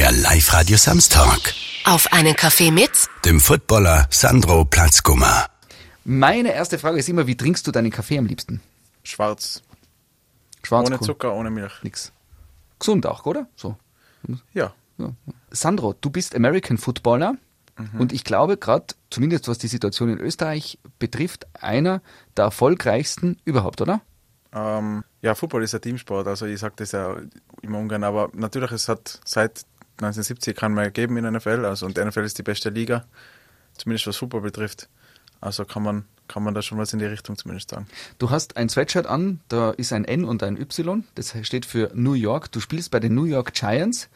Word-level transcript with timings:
Der 0.00 0.12
Live-Radio 0.12 0.78
Samstag. 0.78 1.52
Auf 1.84 2.10
einen 2.10 2.34
Kaffee 2.34 2.70
mit 2.70 2.90
Dem 3.26 3.38
Footballer 3.38 4.06
Sandro 4.08 4.64
Platzkummer. 4.64 5.44
Meine 6.04 6.54
erste 6.54 6.78
Frage 6.78 6.98
ist 6.98 7.10
immer, 7.10 7.26
wie 7.26 7.36
trinkst 7.36 7.66
du 7.66 7.70
deinen 7.70 7.90
Kaffee 7.90 8.16
am 8.16 8.24
liebsten? 8.24 8.62
Schwarz. 9.02 9.62
Schwarz, 10.62 10.86
Ohne 10.88 11.00
Zucker, 11.00 11.34
ohne 11.34 11.50
Milch. 11.50 11.82
Nix. 11.82 12.12
Gesund 12.78 13.04
auch, 13.04 13.26
oder? 13.26 13.46
So. 13.56 13.76
Ja. 14.54 14.72
Ja. 14.96 15.12
Sandro, 15.50 15.94
du 16.00 16.08
bist 16.08 16.34
American 16.34 16.78
Footballer 16.78 17.34
und 17.98 18.14
ich 18.14 18.24
glaube 18.24 18.56
gerade, 18.56 18.86
zumindest 19.10 19.48
was 19.48 19.58
die 19.58 19.68
Situation 19.68 20.08
in 20.08 20.18
Österreich 20.18 20.78
betrifft, 20.98 21.46
einer 21.62 22.00
der 22.38 22.46
erfolgreichsten 22.46 23.38
überhaupt, 23.44 23.82
oder? 23.82 24.00
Ähm, 24.54 25.04
ja, 25.20 25.34
Football 25.34 25.62
ist 25.62 25.74
ein 25.74 25.82
Teamsport, 25.82 26.26
also 26.26 26.46
ich 26.46 26.58
sage 26.58 26.74
das 26.76 26.92
ja 26.92 27.16
immer 27.60 27.78
ungern, 27.78 28.02
aber 28.02 28.30
natürlich, 28.32 28.72
es 28.72 28.88
hat 28.88 29.20
seit 29.24 29.66
1970 30.02 30.56
keinen 30.56 30.74
mehr 30.74 30.86
gegeben 30.86 31.16
in 31.16 31.24
der 31.24 31.32
NFL, 31.32 31.64
also 31.64 31.86
und 31.86 31.96
die 31.96 32.04
NFL 32.04 32.24
ist 32.24 32.38
die 32.38 32.42
beste 32.42 32.70
Liga, 32.70 33.04
zumindest 33.76 34.06
was 34.06 34.16
Football 34.16 34.42
betrifft. 34.42 34.88
Also 35.40 35.64
kann 35.64 35.82
man, 35.82 36.04
kann 36.28 36.42
man 36.42 36.54
da 36.54 36.62
schon 36.62 36.78
was 36.78 36.92
in 36.92 36.98
die 36.98 37.06
Richtung 37.06 37.36
zumindest 37.36 37.70
sagen. 37.70 37.86
Du 38.18 38.30
hast 38.30 38.56
ein 38.56 38.68
Sweatshirt 38.68 39.06
an, 39.06 39.40
da 39.48 39.70
ist 39.70 39.92
ein 39.92 40.04
N 40.04 40.24
und 40.24 40.42
ein 40.42 40.60
Y, 40.60 41.04
das 41.14 41.34
steht 41.42 41.64
für 41.64 41.90
New 41.94 42.12
York. 42.12 42.52
Du 42.52 42.60
spielst 42.60 42.90
bei 42.90 43.00
den 43.00 43.14
New 43.14 43.24
York 43.24 43.54
Giants. 43.54 44.10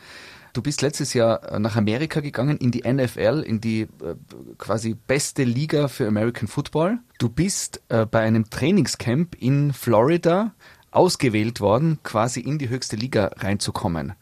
Du 0.52 0.62
bist 0.62 0.82
letztes 0.82 1.14
Jahr 1.14 1.52
äh, 1.52 1.58
nach 1.58 1.74
Amerika 1.74 2.20
gegangen, 2.20 2.58
in 2.58 2.70
die 2.70 2.88
NFL, 2.88 3.42
in 3.44 3.60
die 3.60 3.82
äh, 3.82 4.14
quasi 4.56 4.94
beste 4.94 5.42
Liga 5.42 5.88
für 5.88 6.06
American 6.06 6.46
Football. 6.46 6.98
Du 7.19 7.28
bist 7.28 7.82
äh, 7.88 8.06
bei 8.06 8.20
einem 8.20 8.48
Trainingscamp 8.48 9.34
in 9.41 9.72
Florida 9.72 10.55
ausgewählt 10.92 11.60
worden, 11.60 11.98
quasi 12.05 12.38
in 12.38 12.58
die 12.58 12.69
höchste 12.69 12.94
Liga 12.94 13.32
reinzukommen. 13.36 14.12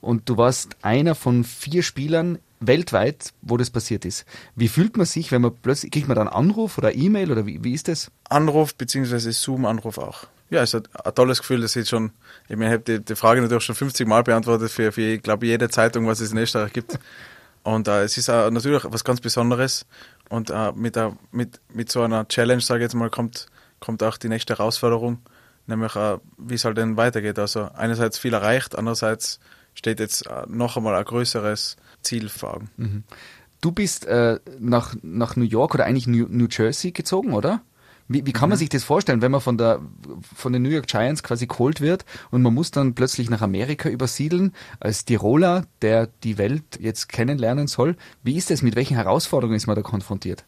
Und 0.00 0.28
du 0.28 0.36
warst 0.36 0.76
einer 0.82 1.14
von 1.14 1.44
vier 1.44 1.82
Spielern 1.82 2.38
weltweit, 2.60 3.32
wo 3.42 3.56
das 3.56 3.70
passiert 3.70 4.04
ist. 4.04 4.24
Wie 4.56 4.68
fühlt 4.68 4.96
man 4.96 5.06
sich, 5.06 5.30
wenn 5.32 5.42
man 5.42 5.54
plötzlich, 5.54 5.92
kriegt 5.92 6.08
man 6.08 6.16
dann 6.16 6.28
einen 6.28 6.36
Anruf 6.50 6.78
oder 6.78 6.94
E-Mail 6.94 7.30
oder 7.30 7.46
wie, 7.46 7.62
wie 7.62 7.72
ist 7.72 7.88
das? 7.88 8.10
Anruf 8.28 8.74
bzw. 8.74 9.30
Zoom-Anruf 9.30 9.98
auch. 9.98 10.26
Ja, 10.50 10.62
es 10.62 10.72
ist 10.72 10.88
ein 11.04 11.14
tolles 11.14 11.40
Gefühl, 11.40 11.60
das 11.60 11.76
ist 11.76 11.90
schon, 11.90 12.10
ich 12.48 12.56
meine, 12.56 12.66
ich 12.66 12.72
habe 12.72 12.98
die, 12.98 13.04
die 13.04 13.16
Frage 13.16 13.42
natürlich 13.42 13.64
schon 13.64 13.74
50 13.74 14.08
Mal 14.08 14.22
beantwortet 14.22 14.70
für, 14.70 14.92
für 14.92 15.02
ich 15.02 15.22
glaube, 15.22 15.46
jede 15.46 15.68
Zeitung, 15.68 16.06
was 16.06 16.20
es 16.20 16.32
in 16.32 16.38
Österreich 16.38 16.72
gibt. 16.72 16.98
Und 17.64 17.86
äh, 17.86 18.02
es 18.02 18.16
ist 18.16 18.30
auch 18.30 18.50
natürlich 18.50 18.82
was 18.84 19.04
ganz 19.04 19.20
Besonderes. 19.20 19.84
Und 20.30 20.50
äh, 20.50 20.72
mit, 20.72 20.96
der, 20.96 21.16
mit, 21.32 21.60
mit 21.72 21.92
so 21.92 22.02
einer 22.02 22.26
Challenge, 22.26 22.62
sage 22.62 22.80
ich 22.80 22.84
jetzt 22.84 22.94
mal, 22.94 23.10
kommt, 23.10 23.46
kommt 23.78 24.02
auch 24.02 24.16
die 24.16 24.28
nächste 24.28 24.56
Herausforderung, 24.56 25.18
nämlich 25.66 25.94
äh, 25.96 26.16
wie 26.38 26.54
es 26.54 26.64
halt 26.64 26.78
dann 26.78 26.96
weitergeht. 26.96 27.38
Also 27.38 27.68
einerseits 27.74 28.18
viel 28.18 28.32
erreicht, 28.32 28.76
andererseits 28.76 29.38
steht 29.78 30.00
jetzt 30.00 30.26
äh, 30.26 30.42
noch 30.48 30.76
einmal 30.76 30.94
ein 30.96 31.04
größeres 31.04 31.76
Ziel 32.02 32.28
vor 32.28 32.54
Augen. 32.54 32.70
Du 33.60 33.72
bist 33.72 34.06
äh, 34.06 34.38
nach, 34.58 34.94
nach 35.02 35.36
New 35.36 35.44
York 35.44 35.74
oder 35.74 35.84
eigentlich 35.84 36.06
New, 36.06 36.26
New 36.28 36.46
Jersey 36.50 36.92
gezogen, 36.92 37.32
oder? 37.32 37.62
Wie, 38.10 38.24
wie 38.24 38.32
kann 38.32 38.48
man 38.48 38.56
sich 38.56 38.70
das 38.70 38.84
vorstellen, 38.84 39.20
wenn 39.20 39.30
man 39.30 39.42
von, 39.42 39.58
der, 39.58 39.80
von 40.34 40.52
den 40.52 40.62
New 40.62 40.70
York 40.70 40.86
Giants 40.86 41.22
quasi 41.22 41.46
geholt 41.46 41.80
wird 41.82 42.06
und 42.30 42.40
man 42.40 42.54
muss 42.54 42.70
dann 42.70 42.94
plötzlich 42.94 43.28
nach 43.28 43.42
Amerika 43.42 43.88
übersiedeln 43.90 44.52
als 44.80 45.04
Tiroler, 45.04 45.66
der 45.82 46.08
die 46.24 46.38
Welt 46.38 46.78
jetzt 46.80 47.08
kennenlernen 47.10 47.66
soll? 47.66 47.96
Wie 48.22 48.36
ist 48.36 48.50
das? 48.50 48.62
Mit 48.62 48.76
welchen 48.76 48.96
Herausforderungen 48.96 49.56
ist 49.56 49.66
man 49.66 49.76
da 49.76 49.82
konfrontiert? 49.82 50.44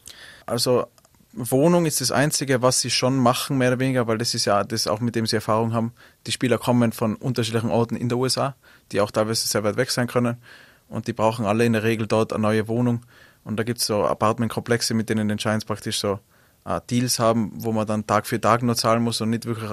Also 0.47 0.87
Wohnung 1.33 1.85
ist 1.85 2.01
das 2.01 2.11
Einzige, 2.11 2.61
was 2.61 2.81
sie 2.81 2.89
schon 2.89 3.17
machen, 3.17 3.57
mehr 3.57 3.69
oder 3.69 3.79
weniger, 3.79 4.07
weil 4.07 4.17
das 4.17 4.33
ist 4.33 4.45
ja 4.45 4.63
das 4.63 4.87
auch 4.87 4.99
mit 4.99 5.15
dem 5.15 5.25
sie 5.25 5.37
Erfahrung 5.37 5.73
haben. 5.73 5.93
Die 6.27 6.31
Spieler 6.31 6.57
kommen 6.57 6.91
von 6.91 7.15
unterschiedlichen 7.15 7.69
Orten 7.69 7.95
in 7.95 8.09
der 8.09 8.17
USA, 8.17 8.55
die 8.91 8.99
auch 8.99 9.11
teilweise 9.11 9.47
sehr 9.47 9.63
weit 9.63 9.77
weg 9.77 9.91
sein 9.91 10.07
können. 10.07 10.37
Und 10.89 11.07
die 11.07 11.13
brauchen 11.13 11.45
alle 11.45 11.65
in 11.65 11.73
der 11.73 11.83
Regel 11.83 12.05
dort 12.05 12.33
eine 12.33 12.41
neue 12.41 12.67
Wohnung. 12.67 13.03
Und 13.45 13.57
da 13.57 13.63
gibt 13.63 13.79
es 13.79 13.87
so 13.87 14.03
Apartmentkomplexe, 14.05 14.93
mit 14.93 15.09
denen 15.09 15.29
den 15.29 15.37
Giants 15.37 15.63
praktisch 15.63 15.99
so 15.99 16.19
äh, 16.65 16.81
Deals 16.89 17.17
haben, 17.17 17.51
wo 17.55 17.71
man 17.71 17.87
dann 17.87 18.05
Tag 18.05 18.27
für 18.27 18.39
Tag 18.39 18.61
nur 18.61 18.75
zahlen 18.75 19.01
muss 19.01 19.21
und 19.21 19.29
nicht 19.29 19.45
wirklich, 19.45 19.69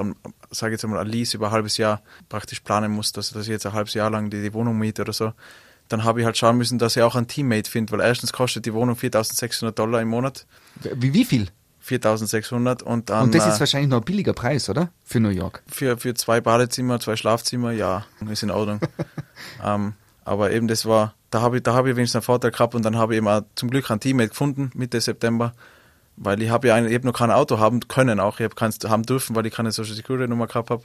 sage 0.50 0.74
ich 0.74 0.80
jetzt 0.80 0.88
mal, 0.88 1.00
ein 1.00 1.06
Lease 1.06 1.36
über 1.36 1.48
ein 1.48 1.52
halbes 1.52 1.76
Jahr 1.76 2.02
praktisch 2.28 2.60
planen 2.60 2.92
muss, 2.92 3.12
dass, 3.12 3.32
dass 3.32 3.42
ich 3.42 3.50
jetzt 3.50 3.66
ein 3.66 3.72
halbes 3.72 3.94
Jahr 3.94 4.10
lang 4.10 4.30
die, 4.30 4.40
die 4.40 4.54
Wohnung 4.54 4.78
miete 4.78 5.02
oder 5.02 5.12
so. 5.12 5.32
Dann 5.88 6.04
habe 6.04 6.20
ich 6.20 6.26
halt 6.26 6.36
schauen 6.36 6.58
müssen, 6.58 6.78
dass 6.78 6.96
ich 6.96 7.02
auch 7.02 7.14
ein 7.14 7.26
Teammate 7.26 7.70
finde, 7.70 7.92
weil 7.92 8.00
erstens 8.00 8.32
kostet 8.32 8.66
die 8.66 8.74
Wohnung 8.74 8.96
4.600 8.96 9.70
Dollar 9.72 10.02
im 10.02 10.08
Monat. 10.08 10.46
Wie, 10.94 11.14
wie 11.14 11.24
viel? 11.24 11.48
4.600 11.88 12.82
und 12.82 13.10
dann 13.10 13.24
Und 13.24 13.34
das 13.34 13.46
ist 13.46 13.56
äh, 13.56 13.60
wahrscheinlich 13.60 13.88
noch 13.88 13.98
ein 13.98 14.04
billiger 14.04 14.34
Preis, 14.34 14.68
oder? 14.68 14.90
Für 15.04 15.20
New 15.20 15.30
York. 15.30 15.62
für, 15.66 15.96
für 15.96 16.14
zwei 16.14 16.40
Badezimmer, 16.40 17.00
zwei 17.00 17.16
Schlafzimmer, 17.16 17.72
ja, 17.72 18.04
ist 18.30 18.42
in 18.42 18.50
Ordnung. 18.50 18.80
ähm, 19.64 19.94
aber 20.24 20.50
eben 20.50 20.68
das 20.68 20.84
war, 20.84 21.14
da 21.30 21.40
habe 21.40 21.56
ich, 21.56 21.62
da 21.62 21.72
habe 21.72 21.90
ich 21.90 21.96
wenigstens 21.96 22.16
einen 22.16 22.24
Vorteil 22.24 22.50
gehabt 22.50 22.74
und 22.74 22.84
dann 22.84 22.96
habe 22.96 23.14
ich 23.14 23.18
eben 23.18 23.28
auch 23.28 23.42
zum 23.54 23.70
Glück 23.70 23.90
ein 23.90 24.00
Teammate 24.00 24.28
gefunden 24.28 24.70
Mitte 24.74 25.00
September, 25.00 25.54
weil 26.16 26.42
ich 26.42 26.50
habe 26.50 26.68
ja 26.68 26.76
habe 26.76 27.06
noch 27.06 27.14
kein 27.14 27.30
Auto 27.30 27.58
haben 27.58 27.80
können 27.88 28.20
auch, 28.20 28.38
ich 28.40 28.44
habe 28.44 28.54
keins 28.54 28.78
haben 28.86 29.04
dürfen, 29.04 29.34
weil 29.34 29.46
ich 29.46 29.54
keine 29.54 29.72
Social 29.72 29.94
Security 29.94 30.28
Nummer 30.28 30.46
gehabt 30.46 30.70
habe. 30.70 30.84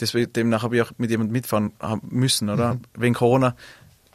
Deswegen 0.00 0.32
demnach 0.32 0.62
habe 0.62 0.76
ich 0.76 0.82
auch 0.82 0.92
mit 0.96 1.10
jemandem 1.10 1.32
mitfahren 1.32 1.72
müssen, 2.02 2.48
oder? 2.48 2.78
Wegen 2.94 3.14
Corona. 3.14 3.54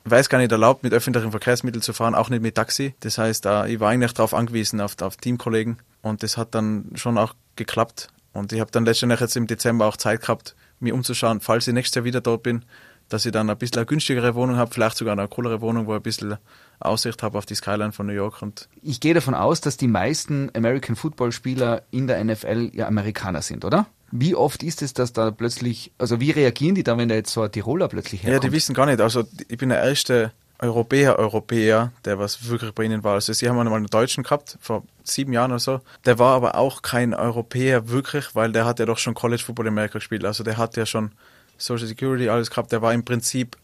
Weil 0.07 0.21
es 0.21 0.29
gar 0.29 0.37
nicht 0.37 0.51
erlaubt, 0.51 0.83
mit 0.83 0.93
öffentlichen 0.93 1.31
Verkehrsmitteln 1.31 1.81
zu 1.81 1.91
fahren, 1.91 2.13
auch 2.13 2.29
nicht 2.29 2.41
mit 2.41 2.55
Taxi. 2.55 2.93
Das 2.99 3.17
heißt, 3.17 3.45
ich 3.67 3.79
war 3.79 3.89
eigentlich 3.89 4.13
darauf 4.13 4.35
angewiesen, 4.35 4.79
auf, 4.79 5.01
auf 5.01 5.17
Teamkollegen. 5.17 5.77
Und 6.03 6.21
das 6.21 6.37
hat 6.37 6.53
dann 6.53 6.91
schon 6.93 7.17
auch 7.17 7.33
geklappt. 7.55 8.09
Und 8.31 8.53
ich 8.53 8.59
habe 8.59 8.69
dann 8.69 8.85
letztendlich 8.85 9.19
jetzt 9.19 9.35
im 9.35 9.47
Dezember 9.47 9.87
auch 9.87 9.97
Zeit 9.97 10.21
gehabt, 10.21 10.55
mir 10.79 10.93
umzuschauen, 10.93 11.39
falls 11.39 11.67
ich 11.67 11.73
nächstes 11.73 11.95
Jahr 11.95 12.05
wieder 12.05 12.21
dort 12.21 12.43
bin, 12.43 12.65
dass 13.09 13.25
ich 13.25 13.31
dann 13.31 13.49
ein 13.49 13.57
bisschen 13.57 13.77
eine 13.77 13.85
günstigere 13.85 14.35
Wohnung 14.35 14.57
habe, 14.57 14.71
vielleicht 14.71 14.97
sogar 14.97 15.17
eine 15.17 15.27
coolere 15.27 15.61
Wohnung, 15.61 15.87
wo 15.87 15.93
ich 15.93 15.99
ein 15.99 16.03
bisschen 16.03 16.37
Aussicht 16.79 17.23
habe 17.23 17.37
auf 17.37 17.45
die 17.45 17.55
Skyline 17.55 17.91
von 17.91 18.05
New 18.05 18.13
York. 18.13 18.41
Und 18.41 18.67
Ich 18.81 18.99
gehe 18.99 19.13
davon 19.13 19.33
aus, 19.33 19.61
dass 19.61 19.77
die 19.77 19.87
meisten 19.87 20.51
American 20.55 20.95
Football 20.95 21.31
Spieler 21.31 21.83
in 21.91 22.07
der 22.07 22.23
NFL 22.23 22.71
ja 22.73 22.87
Amerikaner 22.87 23.41
sind, 23.41 23.63
oder? 23.65 23.87
Wie 24.19 24.35
oft 24.35 24.63
ist 24.63 24.81
es, 24.81 24.93
dass 24.93 25.13
da 25.13 25.31
plötzlich, 25.31 25.91
also 25.97 26.19
wie 26.19 26.31
reagieren 26.31 26.75
die 26.75 26.83
da, 26.83 26.97
wenn 26.97 27.09
da 27.09 27.15
jetzt 27.15 27.33
so 27.33 27.41
ein 27.41 27.51
Tiroler 27.51 27.87
plötzlich 27.87 28.23
ja, 28.23 28.29
herkommt? 28.29 28.51
die 28.51 28.55
wissen 28.55 28.73
gar 28.73 28.85
nicht. 28.85 29.01
Also 29.01 29.23
ich 29.47 29.57
bin 29.57 29.69
der 29.69 29.83
erste 29.83 30.31
Europäer, 30.59 31.19
Europäer, 31.19 31.91
der 32.05 32.17
was 32.17 32.47
wirklich 32.47 32.71
bei 32.71 32.83
ihnen 32.83 33.03
war. 33.03 33.15
Also 33.15 33.33
sie 33.33 33.49
haben 33.49 33.59
einmal 33.59 33.75
einen 33.75 33.87
Deutschen 33.87 34.23
gehabt, 34.23 34.57
vor 34.61 34.83
sieben 35.03 35.33
Jahren 35.33 35.51
oder 35.51 35.59
so. 35.59 35.81
Der 36.05 36.17
war 36.17 36.35
aber 36.35 36.55
auch 36.55 36.81
kein 36.81 37.13
Europäer 37.13 37.89
wirklich, 37.89 38.35
weil 38.35 38.51
der 38.51 38.65
hat 38.65 38.79
ja 38.79 38.85
doch 38.85 38.97
schon 38.97 39.13
College 39.13 39.43
Football 39.43 39.67
in 39.67 39.73
Amerika 39.73 39.99
gespielt. 39.99 40.23
Also 40.23 40.43
der 40.43 40.57
hat 40.57 40.77
ja 40.77 40.85
schon 40.85 41.11
Social 41.57 41.87
Security, 41.87 42.29
alles 42.29 42.49
gehabt. 42.49 42.71
Der 42.71 42.81
war 42.81 42.93
im 42.93 43.03
Prinzip 43.03 43.57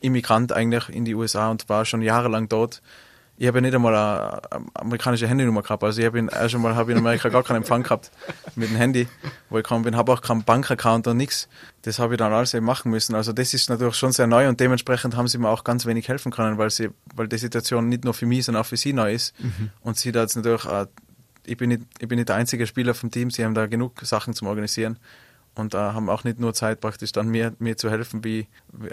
Immigrant 0.00 0.52
eigentlich 0.52 0.88
in 0.88 1.04
die 1.04 1.14
USA 1.14 1.50
und 1.50 1.68
war 1.68 1.84
schon 1.84 2.00
jahrelang 2.00 2.48
dort. 2.48 2.80
Ich 3.40 3.46
habe 3.46 3.56
ja 3.56 3.62
nicht 3.62 3.74
einmal 3.74 3.96
eine, 3.96 4.42
amerikanische 4.74 5.26
Handynummer 5.26 5.62
gehabt. 5.62 5.82
Also 5.82 5.98
ich 5.98 6.06
habe 6.06 6.18
in, 6.18 6.28
erst 6.28 6.54
einmal 6.54 6.74
habe 6.74 6.92
in 6.92 6.98
Amerika 6.98 7.30
gar 7.30 7.42
keinen 7.42 7.56
Empfang 7.56 7.82
gehabt 7.82 8.10
mit 8.54 8.68
dem 8.68 8.76
Handy, 8.76 9.08
wo 9.48 9.56
ich 9.56 9.64
gekommen 9.64 9.82
bin. 9.82 9.96
Habe 9.96 10.12
auch 10.12 10.20
keinen 10.20 10.44
Bankaccount 10.44 11.06
und 11.06 11.16
nichts. 11.16 11.48
Das 11.80 11.98
habe 11.98 12.12
ich 12.12 12.18
dann 12.18 12.34
alles 12.34 12.52
eben 12.52 12.66
machen 12.66 12.90
müssen. 12.90 13.14
Also 13.14 13.32
das 13.32 13.54
ist 13.54 13.70
natürlich 13.70 13.94
schon 13.94 14.12
sehr 14.12 14.26
neu 14.26 14.46
und 14.46 14.60
dementsprechend 14.60 15.16
haben 15.16 15.26
sie 15.26 15.38
mir 15.38 15.48
auch 15.48 15.64
ganz 15.64 15.86
wenig 15.86 16.06
helfen 16.06 16.30
können, 16.30 16.58
weil 16.58 16.68
sie, 16.68 16.90
weil 17.14 17.28
die 17.28 17.38
Situation 17.38 17.88
nicht 17.88 18.04
nur 18.04 18.12
für 18.12 18.26
mich, 18.26 18.44
sondern 18.44 18.60
auch 18.62 18.66
für 18.66 18.76
sie 18.76 18.92
neu 18.92 19.14
ist. 19.14 19.34
Und 19.80 19.96
sie 19.96 20.12
da 20.12 20.20
jetzt 20.20 20.36
natürlich, 20.36 20.66
äh, 20.66 20.84
ich 21.46 21.56
bin 21.56 21.70
nicht, 21.70 21.82
ich 21.98 22.08
bin 22.08 22.16
nicht 22.16 22.28
der 22.28 22.36
einzige 22.36 22.66
Spieler 22.66 22.92
vom 22.92 23.10
Team. 23.10 23.30
Sie 23.30 23.42
haben 23.42 23.54
da 23.54 23.64
genug 23.64 24.00
Sachen 24.02 24.34
zum 24.34 24.48
Organisieren 24.48 24.98
und 25.60 25.74
äh, 25.74 25.78
haben 25.78 26.08
auch 26.08 26.24
nicht 26.24 26.40
nur 26.40 26.54
Zeit 26.54 26.80
praktisch 26.80 27.12
dann 27.12 27.28
mir, 27.28 27.52
mir 27.58 27.76
zu 27.76 27.90
helfen, 27.90 28.24
wie, 28.24 28.48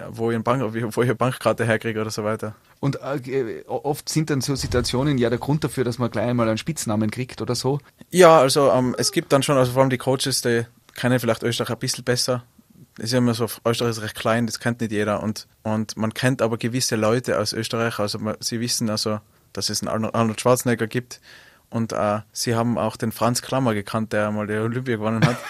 wo 0.10 0.30
ich, 0.30 0.36
eine 0.36 0.44
Bank, 0.44 0.74
wie, 0.74 0.84
wo 0.84 1.02
ich 1.02 1.08
eine 1.08 1.16
Bankkarte 1.16 1.66
herkriege 1.66 2.00
oder 2.00 2.12
so 2.12 2.24
weiter. 2.24 2.56
Und 2.80 3.00
äh, 3.02 3.64
oft 3.68 4.08
sind 4.10 4.30
dann 4.30 4.42
so 4.42 4.56
Situationen 4.56 5.18
ja 5.18 5.30
der 5.30 5.40
Grund 5.40 5.64
dafür, 5.64 5.84
dass 5.84 5.98
man 5.98 6.12
gleich 6.12 6.28
einmal 6.28 6.48
einen 6.48 6.58
Spitznamen 6.58 7.10
kriegt 7.10 7.42
oder 7.42 7.56
so. 7.56 7.80
Ja, 8.12 8.38
also 8.38 8.72
ähm, 8.72 8.96
es 8.98 9.12
gibt 9.12 9.32
dann 9.32 9.42
schon, 9.42 9.58
also 9.58 9.72
vor 9.72 9.82
allem 9.82 9.90
die 9.90 9.98
Coaches, 9.98 10.42
die 10.42 10.66
kennen 10.94 11.20
vielleicht 11.20 11.44
Österreich 11.44 11.72
ein 11.72 11.80
bisschen 11.80 12.04
besser. 12.04 12.44
Das 12.96 13.06
ist 13.06 13.12
ja 13.14 13.20
immer 13.20 13.34
so, 13.34 13.48
Österreich 13.66 13.92
ist 13.92 14.02
recht 14.02 14.16
klein, 14.16 14.46
das 14.46 14.60
kennt 14.60 14.82
nicht 14.82 14.92
jeder. 14.92 15.24
Und, 15.24 15.48
und 15.64 15.98
man 15.98 16.14
kennt 16.14 16.42
aber 16.42 16.58
gewisse 16.58 16.96
Leute 16.96 17.40
aus 17.40 17.54
Österreich, 17.54 18.00
also 18.00 18.20
man, 18.20 18.36
sie 18.40 18.60
wissen 18.60 18.90
also, 18.90 19.20
dass 19.54 19.70
es 19.70 19.82
einen 19.82 19.90
Arnold, 19.90 20.16
Arnold 20.16 20.42
Schwarzenegger 20.42 20.88
gibt. 20.88 21.22
Und 21.70 21.92
äh, 21.92 22.20
sie 22.32 22.56
haben 22.56 22.78
auch 22.78 22.96
den 22.96 23.12
Franz 23.12 23.42
Klammer 23.42 23.74
gekannt, 23.74 24.14
der 24.14 24.32
mal 24.32 24.48
die 24.48 24.54
Olympia 24.54 24.96
gewonnen 24.96 25.26
hat. 25.26 25.38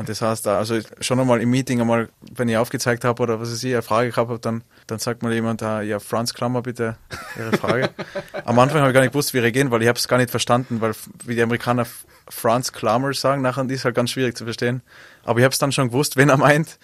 Und 0.00 0.08
das 0.08 0.22
heißt, 0.22 0.46
also 0.46 0.80
schon 1.02 1.20
einmal 1.20 1.42
im 1.42 1.50
Meeting 1.50 1.78
einmal, 1.78 2.08
wenn 2.34 2.48
ich 2.48 2.56
aufgezeigt 2.56 3.04
habe 3.04 3.22
oder 3.22 3.38
was 3.38 3.52
weiß 3.52 3.62
ich, 3.64 3.74
eine 3.74 3.82
Frage 3.82 4.08
gehabt 4.08 4.30
habe, 4.30 4.38
dann, 4.38 4.64
dann 4.86 4.98
sagt 4.98 5.22
mal 5.22 5.30
jemand, 5.30 5.62
ah, 5.62 5.82
ja, 5.82 5.98
Franz 5.98 6.32
Klammer 6.32 6.62
bitte 6.62 6.96
Ihre 7.38 7.54
Frage. 7.58 7.90
Am 8.46 8.58
Anfang 8.58 8.80
habe 8.80 8.88
ich 8.88 8.94
gar 8.94 9.02
nicht 9.02 9.12
gewusst, 9.12 9.34
wie 9.34 9.40
reagieren, 9.40 9.70
weil 9.70 9.82
ich 9.82 9.88
habe 9.88 9.98
es 9.98 10.08
gar 10.08 10.16
nicht 10.16 10.30
verstanden, 10.30 10.80
weil 10.80 10.94
wie 11.26 11.34
die 11.34 11.42
Amerikaner 11.42 11.84
Franz 12.30 12.72
Klammer 12.72 13.12
sagen, 13.12 13.42
nachher 13.42 13.68
ist 13.68 13.84
halt 13.84 13.94
ganz 13.94 14.08
schwierig 14.08 14.38
zu 14.38 14.44
verstehen. 14.44 14.80
Aber 15.22 15.38
ich 15.40 15.44
habe 15.44 15.52
es 15.52 15.58
dann 15.58 15.70
schon 15.70 15.88
gewusst, 15.88 16.16
wen 16.16 16.30
er 16.30 16.38
meint 16.38 16.78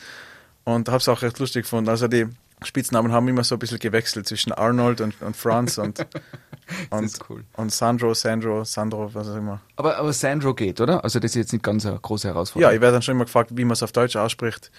und 0.64 0.90
habe 0.90 0.98
es 0.98 1.08
auch 1.08 1.22
recht 1.22 1.38
lustig 1.38 1.62
gefunden. 1.62 1.88
Also 1.88 2.08
die 2.08 2.26
Spitznamen 2.62 3.12
haben 3.12 3.28
immer 3.28 3.44
so 3.44 3.54
ein 3.56 3.58
bisschen 3.58 3.78
gewechselt 3.78 4.26
zwischen 4.26 4.52
Arnold 4.52 5.00
und, 5.00 5.20
und 5.20 5.36
Franz 5.36 5.76
und, 5.78 6.04
und, 6.90 7.18
cool. 7.28 7.44
und 7.54 7.70
Sandro, 7.70 8.14
Sandro, 8.14 8.64
Sandro, 8.64 9.10
was 9.14 9.28
auch 9.28 9.36
immer. 9.36 9.60
Aber, 9.76 9.96
aber 9.98 10.12
Sandro 10.12 10.54
geht, 10.54 10.80
oder? 10.80 11.04
Also 11.04 11.18
das 11.20 11.32
ist 11.32 11.34
jetzt 11.36 11.52
nicht 11.52 11.62
ganz 11.64 11.84
eine 11.84 11.98
große 11.98 12.28
Ja, 12.28 12.34
Herausforderung. 12.34 12.74
ich 12.74 12.80
werde 12.80 12.94
dann 12.94 13.02
schon 13.02 13.14
immer 13.16 13.26
gefragt, 13.26 13.50
wie 13.54 13.64
man 13.64 13.72
es 13.72 13.82
auf 13.82 13.92
Deutsch 13.92 14.16
ausspricht. 14.16 14.70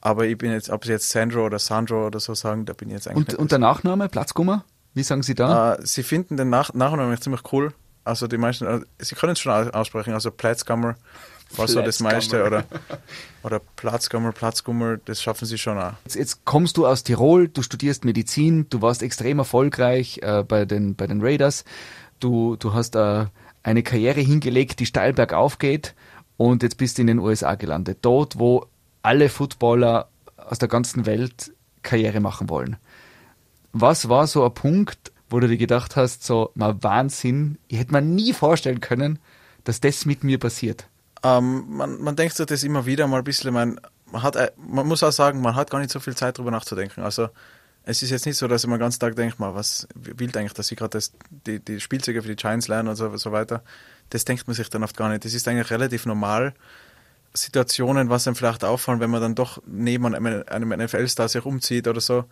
Aber 0.00 0.26
ich 0.26 0.36
bin 0.38 0.50
jetzt, 0.50 0.70
ob 0.70 0.84
sie 0.84 0.92
jetzt 0.92 1.10
Sandro 1.10 1.46
oder 1.46 1.58
Sandro 1.58 2.06
oder 2.06 2.18
so 2.20 2.34
sagen, 2.34 2.64
da 2.64 2.72
bin 2.72 2.88
ich 2.88 2.94
jetzt 2.94 3.06
eigentlich 3.08 3.28
Und, 3.28 3.38
und 3.38 3.52
der 3.52 3.58
Nachname, 3.58 4.08
Platzgummer? 4.08 4.64
Wie 4.94 5.02
sagen 5.04 5.22
Sie 5.22 5.34
da? 5.36 5.74
Äh, 5.74 5.86
sie 5.86 6.02
finden 6.02 6.36
den 6.36 6.48
Nach 6.50 6.74
Nachnamen 6.74 7.20
ziemlich 7.20 7.42
cool. 7.52 7.72
Also 8.02 8.26
die 8.26 8.38
meisten, 8.38 8.66
äh, 8.66 8.80
sie 8.98 9.14
können 9.14 9.34
es 9.34 9.40
schon 9.40 9.52
aus- 9.52 9.68
aussprechen. 9.72 10.14
Also 10.14 10.30
Platzgummer 10.32 10.96
war 11.56 11.68
so 11.68 11.82
das 11.82 12.00
meiste 12.00 12.44
oder, 12.44 12.64
oder 13.42 13.60
Platzgummer, 13.76 14.32
Platzgummer, 14.32 14.98
das 14.98 15.22
schaffen 15.22 15.46
sie 15.46 15.58
schon 15.58 15.78
auch. 15.78 15.92
Jetzt, 16.04 16.16
jetzt 16.16 16.44
kommst 16.44 16.76
du 16.76 16.86
aus 16.86 17.02
Tirol, 17.02 17.48
du 17.48 17.62
studierst 17.62 18.04
Medizin, 18.04 18.68
du 18.70 18.82
warst 18.82 19.02
extrem 19.02 19.38
erfolgreich 19.38 20.20
äh, 20.22 20.44
bei, 20.46 20.64
den, 20.64 20.94
bei 20.94 21.06
den 21.06 21.20
Raiders, 21.20 21.64
du, 22.20 22.56
du 22.56 22.72
hast 22.72 22.94
äh, 22.94 23.26
eine 23.62 23.82
Karriere 23.82 24.20
hingelegt, 24.20 24.80
die 24.80 24.86
steil 24.86 25.12
bergauf 25.12 25.58
geht 25.58 25.94
und 26.36 26.62
jetzt 26.62 26.76
bist 26.76 26.98
du 26.98 27.02
in 27.02 27.08
den 27.08 27.18
USA 27.18 27.54
gelandet. 27.54 27.98
Dort, 28.02 28.38
wo 28.38 28.66
alle 29.02 29.28
Footballer 29.28 30.08
aus 30.36 30.58
der 30.58 30.68
ganzen 30.68 31.06
Welt 31.06 31.52
Karriere 31.82 32.20
machen 32.20 32.48
wollen. 32.48 32.76
Was 33.72 34.08
war 34.08 34.26
so 34.26 34.44
ein 34.44 34.54
Punkt, 34.54 35.12
wo 35.28 35.38
du 35.40 35.48
dir 35.48 35.56
gedacht 35.56 35.96
hast, 35.96 36.24
so, 36.24 36.50
mal 36.54 36.82
Wahnsinn, 36.82 37.58
ich 37.68 37.78
hätte 37.78 37.92
mir 37.92 38.02
nie 38.02 38.32
vorstellen 38.32 38.80
können, 38.80 39.18
dass 39.64 39.80
das 39.80 40.06
mit 40.06 40.24
mir 40.24 40.38
passiert. 40.38 40.88
Ähm, 41.22 41.64
man, 41.68 42.00
man 42.00 42.16
denkt 42.16 42.36
sich 42.36 42.46
das 42.46 42.62
immer 42.64 42.86
wieder 42.86 43.06
mal 43.06 43.18
ein 43.18 43.24
bisschen, 43.24 43.52
man, 43.52 43.80
man, 44.10 44.22
hat, 44.22 44.36
äh, 44.36 44.50
man 44.56 44.86
muss 44.86 45.02
auch 45.02 45.12
sagen, 45.12 45.40
man 45.40 45.54
hat 45.54 45.70
gar 45.70 45.78
nicht 45.78 45.90
so 45.90 46.00
viel 46.00 46.16
Zeit 46.16 46.38
drüber 46.38 46.50
nachzudenken. 46.50 47.02
Also 47.02 47.28
es 47.84 48.02
ist 48.02 48.10
jetzt 48.10 48.26
nicht 48.26 48.36
so, 48.36 48.48
dass 48.48 48.64
ich 48.64 48.68
mir 48.68 48.76
den 48.76 48.80
ganzen 48.80 49.00
Tag 49.00 49.16
denke, 49.16 49.36
mal, 49.38 49.54
was 49.54 49.86
will 49.94 50.30
eigentlich, 50.36 50.52
dass 50.52 50.70
ich 50.70 50.78
gerade 50.78 50.98
die, 51.46 51.60
die 51.60 51.80
Spielzeuge 51.80 52.22
für 52.22 52.28
die 52.28 52.36
Giants 52.36 52.68
lerne 52.68 52.90
und 52.90 52.96
so, 52.96 53.14
so 53.16 53.32
weiter. 53.32 53.62
Das 54.10 54.24
denkt 54.24 54.46
man 54.46 54.54
sich 54.54 54.68
dann 54.70 54.82
oft 54.82 54.96
gar 54.96 55.08
nicht. 55.08 55.24
Das 55.24 55.34
ist 55.34 55.46
eigentlich 55.46 55.70
relativ 55.70 56.06
normal. 56.06 56.54
Situationen, 57.32 58.08
was 58.08 58.26
einem 58.26 58.34
vielleicht 58.34 58.64
auffallen, 58.64 59.00
wenn 59.00 59.10
man 59.10 59.20
dann 59.20 59.34
doch 59.34 59.62
neben 59.66 60.06
einem, 60.06 60.44
einem 60.46 60.68
NFL-Star 60.70 61.28
sich 61.28 61.44
umzieht 61.44 61.86
oder 61.86 62.00
so, 62.00 62.24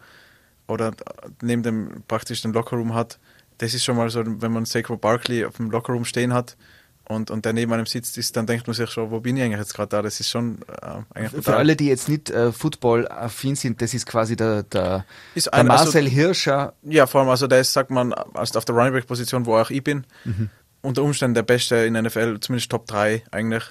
oder 0.66 0.92
neben 1.40 1.62
dem 1.62 2.02
praktisch 2.08 2.42
den 2.42 2.52
Lockerroom 2.52 2.94
hat. 2.94 3.18
Das 3.58 3.74
ist 3.74 3.84
schon 3.84 3.96
mal 3.96 4.10
so, 4.10 4.22
wenn 4.24 4.52
man 4.52 4.64
Saquon 4.64 5.00
Barkley 5.00 5.44
auf 5.44 5.56
dem 5.56 5.70
Lockerroom 5.70 6.04
stehen 6.04 6.32
hat 6.32 6.56
und, 7.08 7.30
und 7.30 7.44
der 7.44 7.52
neben 7.54 7.72
einem 7.72 7.86
sitzt, 7.86 8.16
ist, 8.18 8.36
dann 8.36 8.46
denkt 8.46 8.66
man 8.66 8.74
sich 8.74 8.90
schon, 8.90 9.10
wo 9.10 9.20
bin 9.20 9.36
ich 9.36 9.42
eigentlich 9.42 9.58
jetzt 9.58 9.74
gerade 9.74 9.88
da? 9.88 10.02
Das 10.02 10.20
ist 10.20 10.28
schon 10.28 10.58
äh, 10.82 10.98
eigentlich 11.14 11.44
Für 11.44 11.56
alle, 11.56 11.74
die 11.74 11.88
jetzt 11.88 12.08
nicht 12.08 12.30
äh, 12.30 12.52
Football-affin 12.52 13.56
sind, 13.56 13.80
das 13.82 13.94
ist 13.94 14.06
quasi 14.06 14.36
der, 14.36 14.62
der, 14.62 15.04
Ist 15.34 15.46
der 15.46 15.54
ein- 15.54 15.70
also- 15.70 15.84
Marcel 15.84 16.08
Hirscher. 16.08 16.74
Ja, 16.82 17.06
vor 17.06 17.20
allem, 17.22 17.30
also 17.30 17.46
der 17.46 17.60
ist, 17.60 17.72
sagt 17.72 17.90
man, 17.90 18.12
also 18.12 18.58
auf 18.58 18.64
der 18.64 18.74
Running 18.74 18.92
Back-Position, 18.92 19.46
wo 19.46 19.56
auch 19.56 19.70
ich 19.70 19.82
bin, 19.82 20.04
unter 20.82 21.02
Umständen 21.02 21.34
der 21.34 21.42
Beste 21.42 21.76
in 21.76 21.94
der 21.94 22.02
NFL, 22.02 22.38
zumindest 22.40 22.70
Top 22.70 22.86
3 22.86 23.22
eigentlich. 23.30 23.64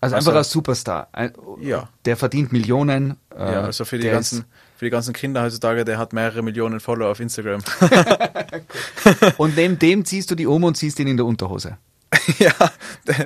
Also, 0.00 0.14
Also- 0.16 0.30
einfach 0.30 0.40
ein 0.40 0.44
Superstar. 0.44 1.08
Ein, 1.12 1.32
Ja. 1.60 1.88
Der 2.04 2.16
verdient 2.16 2.52
Millionen. 2.52 3.16
äh, 3.36 3.52
ja, 3.52 3.62
also 3.62 3.84
für 3.84 3.96
die, 3.98 4.04
der 4.04 4.12
ganzen, 4.12 4.44
für 4.76 4.84
die 4.84 4.90
ganzen 4.90 5.12
Kinder 5.12 5.42
heutzutage, 5.42 5.84
der 5.84 5.98
hat 5.98 6.12
mehrere 6.12 6.42
Millionen 6.42 6.78
Follower 6.80 7.10
auf 7.10 7.18
Instagram. 7.20 7.60
Und 9.36 9.56
neben 9.56 9.78
dem 9.78 10.04
ziehst 10.04 10.30
du 10.30 10.34
die 10.34 10.46
um 10.46 10.64
und 10.64 10.76
ziehst 10.76 10.98
ihn 11.00 11.08
in 11.08 11.16
der 11.16 11.26
Unterhose. 11.26 11.78
ja, 12.38 12.52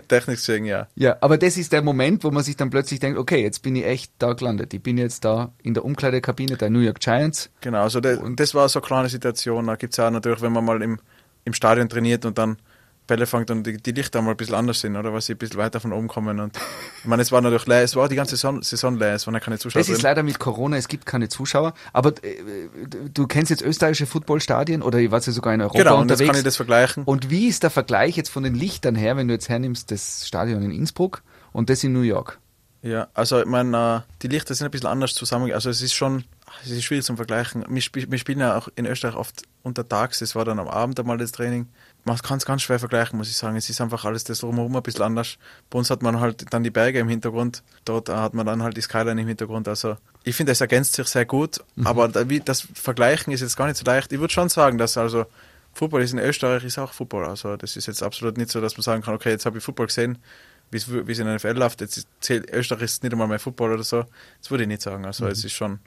technisch 0.07 0.41
gesehen, 0.41 0.65
ja. 0.65 0.87
Ja, 0.95 1.17
aber 1.21 1.37
das 1.37 1.57
ist 1.57 1.73
der 1.73 1.83
Moment, 1.83 2.23
wo 2.23 2.31
man 2.31 2.45
sich 2.45 2.57
dann 2.57 2.71
plötzlich 2.71 3.01
denkt, 3.01 3.19
okay, 3.19 3.43
jetzt 3.43 3.63
bin 3.63 3.75
ich 3.75 3.85
echt 3.85 4.13
da 4.19 4.33
gelandet. 4.33 4.73
Ich 4.75 4.83
bin 4.83 4.97
jetzt 4.97 5.25
da 5.25 5.53
in 5.63 5.75
der 5.75 5.85
Umkleidekabine 5.85 6.57
der 6.57 6.71
New 6.71 6.79
York 6.81 7.01
Giants. 7.01 7.51
Genau, 7.61 7.83
also 7.83 8.01
das, 8.01 8.21
das 8.37 8.55
war 8.55 8.69
so 8.69 8.79
eine 8.79 8.87
kleine 8.87 9.09
Situation. 9.09 9.67
Da 9.67 9.77
gibt 9.77 9.95
es 9.95 9.99
auch 9.99 10.11
natürlich, 10.11 10.41
wenn 10.41 10.53
man 10.53 10.65
mal 10.65 10.83
im, 10.83 11.01
im 11.45 11.53
Stadion 11.53 11.89
trainiert 11.89 12.25
und 12.25 12.39
dann 12.39 12.59
Bälle 13.13 13.27
fängt 13.27 13.51
und 13.51 13.65
die, 13.67 13.77
die 13.77 13.93
Lichter 13.93 14.23
mal 14.23 14.31
ein 14.31 14.37
bisschen 14.39 14.55
anders 14.55 14.81
sind, 14.81 14.97
oder? 14.97 15.13
Weil 15.13 15.21
sie 15.21 15.33
ein 15.35 15.39
bisschen 15.39 15.59
weiter 15.59 15.81
von 15.81 15.93
oben 15.93 16.09
kommen. 16.09 16.41
Und 16.41 16.57
ich 17.01 17.05
meine, 17.05 17.21
es 17.21 17.31
war 17.31 17.43
natürlich 17.43 17.67
leer, 17.67 17.83
es 17.83 17.95
war 17.95 18.09
die 18.09 18.17
ganze 18.17 18.37
Saison, 18.37 18.63
Saison 18.63 18.99
leer, 18.99 19.15
es 19.15 19.27
waren 19.27 19.35
ja 19.35 19.41
keine 19.41 19.59
Zuschauer 19.59 19.81
Das 19.81 19.91
ist 19.91 20.01
leider 20.01 20.23
mit 20.23 20.39
Corona, 20.39 20.79
es 20.79 20.89
gibt 20.89 21.05
keine 21.05 21.29
Zuschauer. 21.29 21.75
Aber 21.93 22.11
äh, 22.25 22.37
du 23.13 23.27
kennst 23.27 23.51
jetzt 23.51 23.63
österreichische 23.63 24.07
Footballstadien 24.07 24.81
oder 24.81 24.99
ich 24.99 25.11
war 25.11 25.21
ja 25.21 25.33
sogar 25.33 25.53
in 25.53 25.61
Europa 25.61 25.79
Genau, 25.79 25.97
und 25.97 26.09
jetzt 26.09 26.13
unterwegs. 26.13 26.31
kann 26.31 26.39
ich 26.39 26.45
das 26.45 26.57
vergleichen. 26.57 27.05
Und 27.05 27.29
wie 27.29 27.49
ist 27.49 27.63
der 27.63 27.71
Vergleich 27.71 28.17
jetzt 28.17 28.31
von 28.31 28.43
den 28.43 28.55
Lichtern 28.55 28.95
her, 28.95 29.17
wenn 29.19 29.29
du 29.29 29.35
jetzt 29.35 29.51
hernimmst 29.51 29.91
das 29.91 30.27
Stadion 30.27 30.63
in 30.63 30.71
Innsbruck 30.71 31.23
und 31.53 31.69
das 31.69 31.85
in 31.85 31.93
New 31.93 32.01
York? 32.01 32.39
Ja, 32.83 33.09
also 33.15 33.41
ich 33.41 33.47
meine, 33.47 34.05
äh, 34.09 34.13
die 34.23 34.29
Lichter 34.29 34.55
sind 34.55 34.67
ein 34.67 34.71
bisschen 34.73 34.89
anders 34.89 35.15
zusammen. 35.15 35.53
Also 35.53 35.71
es 35.71 35.83
ist 35.83 35.95
schon, 35.95 36.25
es 36.65 36.71
ist 36.71 36.83
schwierig 36.83 37.05
zum 37.05 37.17
Vergleichen. 37.17 37.65
Wir, 37.69 37.81
spiel, 37.81 38.11
wir 38.11 38.19
spielen 38.19 38.41
ja 38.41 38.59
auch 38.59 38.69
in 38.75 38.87
Österreich 38.87 39.15
oft 39.15 39.43
untertags, 39.63 40.19
das 40.19 40.35
war 40.35 40.45
dann 40.45 40.59
am 40.59 40.67
Abend 40.67 40.99
einmal 40.99 41.17
das 41.17 41.31
Training. 41.31 41.69
Man 42.05 42.19
kann 42.19 42.39
es 42.39 42.45
ganz 42.45 42.63
schwer 42.63 42.79
vergleichen, 42.79 43.17
muss 43.17 43.29
ich 43.29 43.37
sagen. 43.37 43.57
Es 43.57 43.71
ist 43.71 43.81
einfach 43.81 44.05
alles 44.05 44.25
das 44.25 44.41
drumherum 44.41 44.75
ein 44.75 44.83
bisschen 44.83 45.03
anders. 45.03 45.39
Bei 45.71 45.79
uns 45.79 45.89
hat 45.91 46.03
man 46.03 46.19
halt 46.19 46.53
dann 46.53 46.65
die 46.65 46.71
Berge 46.71 46.99
im 46.99 47.09
Hintergrund, 47.09 47.63
dort 47.85 48.09
äh, 48.09 48.15
hat 48.15 48.35
man 48.35 48.45
dann 48.45 48.63
halt 48.63 48.77
die 48.77 48.81
Skyline 48.81 49.21
im 49.21 49.29
Hintergrund. 49.29 49.69
Also 49.69 49.97
ich 50.25 50.35
finde, 50.35 50.53
es 50.53 50.61
ergänzt 50.61 50.95
sich 50.95 51.07
sehr 51.07 51.27
gut, 51.27 51.61
aber 51.85 52.09
da, 52.09 52.29
wie, 52.29 52.41
das 52.41 52.67
Vergleichen 52.75 53.33
ist 53.33 53.41
jetzt 53.41 53.57
gar 53.57 53.67
nicht 53.67 53.77
so 53.77 53.85
leicht. 53.85 54.13
Ich 54.13 54.19
würde 54.19 54.33
schon 54.33 54.49
sagen, 54.49 54.79
dass 54.79 54.97
also 54.97 55.27
Football 55.75 56.03
ist 56.03 56.13
in 56.13 56.19
Österreich 56.19 56.65
ist 56.65 56.79
auch 56.79 56.93
Football. 56.93 57.25
Also 57.25 57.57
das 57.57 57.77
ist 57.77 57.87
jetzt 57.87 58.03
absolut 58.03 58.37
nicht 58.37 58.51
so, 58.51 58.61
dass 58.61 58.77
man 58.77 58.83
sagen 58.83 59.03
kann, 59.03 59.15
okay, 59.15 59.31
jetzt 59.31 59.47
habe 59.47 59.59
ich 59.59 59.65
Football 59.65 59.87
gesehen, 59.87 60.19
wie 60.71 60.77
es 60.79 61.19
in 61.19 61.27
der 61.27 61.37
NFL 61.37 61.53
läuft. 61.53 61.81
Jetzt 61.81 62.07
zählt, 62.21 62.51
Österreich 62.51 62.83
ist 62.83 63.03
nicht 63.03 63.13
einmal 63.13 63.29
mehr 63.29 63.39
Football 63.39 63.73
oder 63.73 63.83
so. 63.83 64.05
Das 64.41 64.51
würde 64.51 64.65
ich 64.65 64.69
nicht 64.69 64.83
sagen. 64.83 65.05
Also 65.05 65.27
es 65.27 65.45
ist 65.45 65.53
schon, 65.53 65.81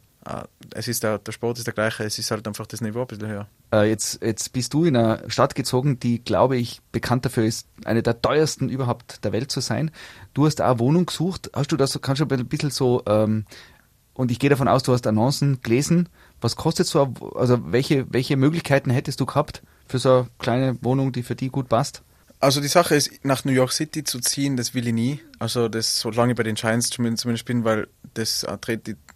es 0.71 0.87
ist 0.87 1.03
der, 1.03 1.19
der 1.19 1.31
Sport 1.31 1.57
ist 1.57 1.67
der 1.67 1.73
gleiche, 1.73 2.03
es 2.03 2.17
ist 2.17 2.31
halt 2.31 2.47
einfach 2.47 2.65
das 2.65 2.81
Niveau 2.81 3.01
ein 3.01 3.07
bisschen 3.07 3.27
höher. 3.27 3.47
Äh, 3.71 3.89
jetzt, 3.89 4.21
jetzt 4.23 4.53
bist 4.53 4.73
du 4.73 4.85
in 4.85 4.95
eine 4.95 5.23
Stadt 5.29 5.53
gezogen, 5.53 5.99
die, 5.99 6.23
glaube 6.23 6.57
ich, 6.57 6.81
bekannt 6.91 7.25
dafür 7.25 7.45
ist, 7.45 7.67
eine 7.85 8.01
der 8.01 8.21
teuersten 8.21 8.69
überhaupt 8.69 9.23
der 9.23 9.31
Welt 9.31 9.51
zu 9.51 9.61
sein. 9.61 9.91
Du 10.33 10.45
hast 10.45 10.61
auch 10.61 10.71
eine 10.71 10.79
Wohnung 10.79 11.05
gesucht. 11.05 11.51
Hast 11.53 11.71
du 11.71 11.77
das, 11.77 11.99
kannst 12.01 12.21
du 12.21 12.25
ein 12.25 12.47
bisschen 12.47 12.71
so, 12.71 13.03
ähm, 13.05 13.45
und 14.15 14.31
ich 14.31 14.39
gehe 14.39 14.49
davon 14.49 14.67
aus, 14.67 14.83
du 14.83 14.93
hast 14.93 15.05
Annoncen 15.05 15.61
gelesen. 15.61 16.09
Was 16.41 16.55
kostet 16.55 16.87
so, 16.87 17.13
also 17.35 17.71
welche, 17.71 18.11
welche 18.11 18.37
Möglichkeiten 18.37 18.89
hättest 18.89 19.19
du 19.19 19.25
gehabt 19.25 19.61
für 19.87 19.99
so 19.99 20.09
eine 20.09 20.27
kleine 20.39 20.77
Wohnung, 20.81 21.11
die 21.11 21.21
für 21.21 21.35
die 21.35 21.49
gut 21.49 21.69
passt? 21.69 22.01
Also 22.45 22.61
die 22.61 22.67
Sache 22.67 22.93
ist, 22.93 23.25
nach 23.25 23.43
New 23.43 23.51
York 23.53 23.71
City 23.71 24.03
zu 24.03 24.19
ziehen, 24.19 24.55
das 24.55 24.75
will 24.75 24.85
ich 24.85 24.93
nie. 24.93 25.19
Also 25.39 25.67
das, 25.67 25.99
solange 25.99 26.33
ich 26.33 26.37
bei 26.37 26.43
den 26.43 26.53
Giants 26.53 26.91
zumindest, 26.91 27.43
bin, 27.45 27.63
weil 27.63 27.87
das, 28.13 28.43
äh, 28.43 28.55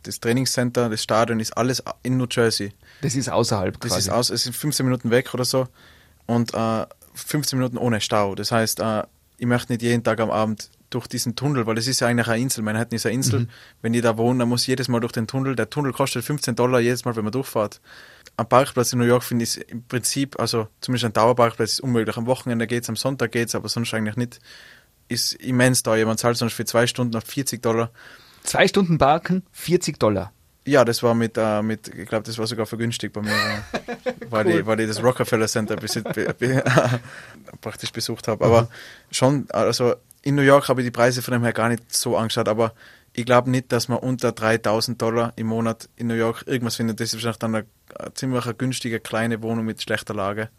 das 0.02 0.20
Trainingscenter, 0.20 0.90
das 0.90 1.04
Stadion 1.04 1.40
ist 1.40 1.56
alles 1.56 1.84
in 2.02 2.18
New 2.18 2.26
Jersey. 2.28 2.74
Das 3.04 3.14
ist 3.14 3.30
außerhalb 3.30 3.80
Das 3.82 3.92
quasi. 3.92 4.08
ist 4.08 4.10
aus, 4.10 4.30
es 4.32 4.46
sind 4.46 4.56
15 4.56 4.84
Minuten 4.84 5.12
weg 5.12 5.32
oder 5.36 5.46
so 5.46 5.68
und 6.26 6.56
äh, 6.56 6.88
15 7.14 7.60
Minuten 7.60 7.78
ohne 7.78 8.02
Stau. 8.02 8.34
Das 8.34 8.52
heißt, 8.52 8.80
äh, 8.80 9.04
ich 9.38 9.46
möchte 9.46 9.74
nicht 9.74 9.84
jeden 9.84 10.04
Tag 10.04 10.20
am 10.22 10.32
Abend 10.32 10.72
durch 10.90 11.06
diesen 11.06 11.36
Tunnel, 11.36 11.68
weil 11.68 11.76
das 11.76 11.86
ist 11.86 12.00
ja 12.00 12.08
eigentlich 12.08 12.28
eine 12.30 12.42
Insel. 12.42 12.64
Manhattan 12.64 12.96
ist 12.96 13.06
eine 13.06 13.14
Insel. 13.14 13.48
Wenn 13.84 13.94
ich 13.94 14.02
da 14.02 14.18
wohne, 14.18 14.40
dann 14.40 14.50
muss 14.50 14.64
ich 14.64 14.68
jedes 14.70 14.88
Mal 14.88 15.02
durch 15.02 15.14
den 15.14 15.28
Tunnel. 15.28 15.56
Der 15.56 15.70
Tunnel 15.70 15.94
kostet 15.94 16.26
15 16.26 16.56
Dollar 16.56 16.80
jedes 16.80 17.06
Mal, 17.06 17.16
wenn 17.16 17.26
man 17.26 17.32
durchfährt. 17.32 17.80
Am 18.40 18.48
Parkplatz 18.48 18.94
in 18.94 19.00
New 19.00 19.06
York 19.06 19.24
finde 19.24 19.44
ich 19.44 19.50
es 19.50 19.58
im 19.58 19.84
Prinzip, 19.84 20.40
also 20.40 20.70
zumindest 20.80 21.04
ein 21.04 21.12
Dauerparkplatz 21.12 21.74
ist 21.74 21.82
unmöglich. 21.82 22.16
Am 22.16 22.26
Wochenende 22.26 22.68
geht's, 22.68 22.88
am 22.88 22.96
Sonntag 22.96 23.34
geht's, 23.34 23.54
aber 23.54 23.68
sonst 23.68 23.94
eigentlich 23.94 24.16
nicht. 24.16 24.40
Ist 25.10 25.34
immens 25.34 25.84
teuer. 25.84 26.06
Man 26.06 26.18
zahlt 26.18 26.38
sonst 26.38 26.54
für 26.54 26.64
zwei 26.64 26.88
Stunden 26.88 27.18
auf 27.18 27.26
40 27.26 27.62
Dollar. 27.62 27.90
Zwei 28.44 28.66
Stunden 28.70 28.98
Parken, 28.98 29.44
40 29.52 30.00
Dollar. 30.00 30.32
Ja, 30.66 30.86
das 30.86 31.04
war 31.04 31.16
mit, 31.16 31.38
äh, 31.38 31.62
mit 31.62 31.90
ich 31.90 32.08
glaube, 32.08 32.24
das 32.24 32.38
war 32.38 32.48
sogar 32.48 32.66
vergünstigt 32.66 33.12
bei 33.12 33.24
mir, 33.24 33.34
weil, 34.30 34.48
ich, 34.48 34.66
weil 34.66 34.80
ich 34.80 34.88
das 34.88 35.04
Rockefeller 35.04 35.48
Center 35.48 35.76
praktisch 37.60 37.92
besucht 37.92 38.30
habe. 38.30 38.46
Aber 38.46 38.70
schon, 39.12 39.48
also 39.50 39.96
in 40.22 40.36
New 40.36 40.44
York 40.44 40.70
habe 40.70 40.80
ich 40.80 40.88
die 40.88 40.92
Preise 40.92 41.22
von 41.22 41.34
dem 41.34 41.44
her 41.44 41.52
gar 41.52 41.68
nicht 41.68 41.94
so 41.94 42.16
angeschaut, 42.16 42.48
aber 42.48 42.74
ich 43.14 43.26
glaube 43.26 43.50
nicht, 43.50 43.72
dass 43.72 43.88
man 43.88 44.00
unter 44.00 44.32
3000 44.32 45.02
Dollar 45.02 45.34
im 45.36 45.48
Monat 45.48 45.90
in 45.96 46.08
New 46.08 46.14
York 46.14 46.44
irgendwas 46.46 46.76
findet. 46.76 47.00
Das 47.00 47.10
ist 47.10 47.16
wahrscheinlich 47.16 47.40
dann 47.40 47.56
eine, 47.56 47.66
eine 47.98 48.14
ziemlich 48.14 48.58
günstige 48.58 49.00
kleine 49.00 49.42
Wohnung 49.42 49.66
mit 49.66 49.82
schlechter 49.82 50.14
Lage. 50.14 50.50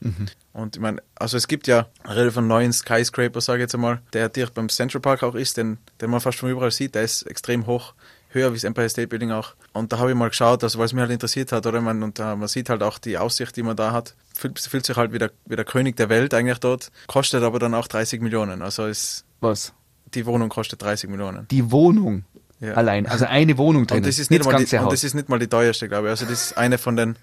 Und 0.52 0.76
ich 0.76 0.82
meine, 0.82 1.02
also 1.14 1.36
es 1.36 1.48
gibt 1.48 1.66
ja 1.66 1.88
eine 2.04 2.16
Rede 2.16 2.32
von 2.32 2.46
neuen 2.46 2.72
Skyscraper, 2.72 3.40
sage 3.40 3.58
ich 3.58 3.62
jetzt 3.62 3.74
einmal, 3.74 4.00
der 4.12 4.28
direkt 4.28 4.54
beim 4.54 4.68
Central 4.68 5.00
Park 5.00 5.22
auch 5.22 5.34
ist, 5.34 5.56
den, 5.56 5.78
den 6.00 6.10
man 6.10 6.20
fast 6.20 6.38
von 6.38 6.50
überall 6.50 6.70
sieht, 6.70 6.94
der 6.94 7.02
ist 7.02 7.22
extrem 7.22 7.66
hoch 7.66 7.94
höher 8.32 8.50
wie 8.52 8.56
das 8.56 8.64
Empire 8.64 8.88
State 8.88 9.08
Building 9.08 9.32
auch. 9.32 9.54
Und 9.72 9.92
da 9.92 9.98
habe 9.98 10.10
ich 10.10 10.16
mal 10.16 10.28
geschaut, 10.28 10.62
also 10.62 10.78
weil 10.78 10.86
es 10.86 10.92
mich 10.92 11.00
halt 11.00 11.10
interessiert 11.10 11.52
hat, 11.52 11.66
oder? 11.66 11.80
Man, 11.80 12.02
und 12.02 12.18
äh, 12.18 12.36
man 12.36 12.48
sieht 12.48 12.70
halt 12.70 12.82
auch 12.82 12.98
die 12.98 13.18
Aussicht, 13.18 13.56
die 13.56 13.62
man 13.62 13.76
da 13.76 13.92
hat. 13.92 14.14
Fühlt, 14.34 14.58
fühlt 14.58 14.86
sich 14.86 14.96
halt 14.96 15.12
wie 15.12 15.18
der, 15.18 15.30
wie 15.46 15.56
der 15.56 15.64
König 15.64 15.96
der 15.96 16.08
Welt 16.08 16.32
eigentlich 16.32 16.58
dort. 16.58 16.90
Kostet 17.06 17.42
aber 17.42 17.58
dann 17.58 17.74
auch 17.74 17.88
30 17.88 18.20
Millionen. 18.20 18.62
Also 18.62 18.86
ist, 18.86 19.24
Was? 19.40 19.72
die 20.14 20.26
Wohnung 20.26 20.48
kostet 20.48 20.82
30 20.82 21.10
Millionen. 21.10 21.48
Die 21.48 21.70
Wohnung 21.70 22.24
Ja. 22.60 22.74
allein, 22.74 23.06
also 23.06 23.24
eine 23.24 23.56
Wohnung 23.56 23.86
drin. 23.86 23.98
Und 24.04 24.06
das 24.06 24.18
ist 24.18 24.30
nicht 24.30 24.40
nicht, 24.44 24.52
mal 24.52 24.62
die, 24.64 24.76
und 24.76 24.92
das 24.92 25.02
ist 25.02 25.14
nicht 25.14 25.28
mal 25.30 25.38
die 25.38 25.46
teuerste, 25.46 25.88
glaube 25.88 26.08
ich. 26.08 26.10
Also 26.10 26.26
das 26.26 26.46
ist 26.46 26.58
eine 26.58 26.76
von 26.76 26.94
den, 26.94 27.16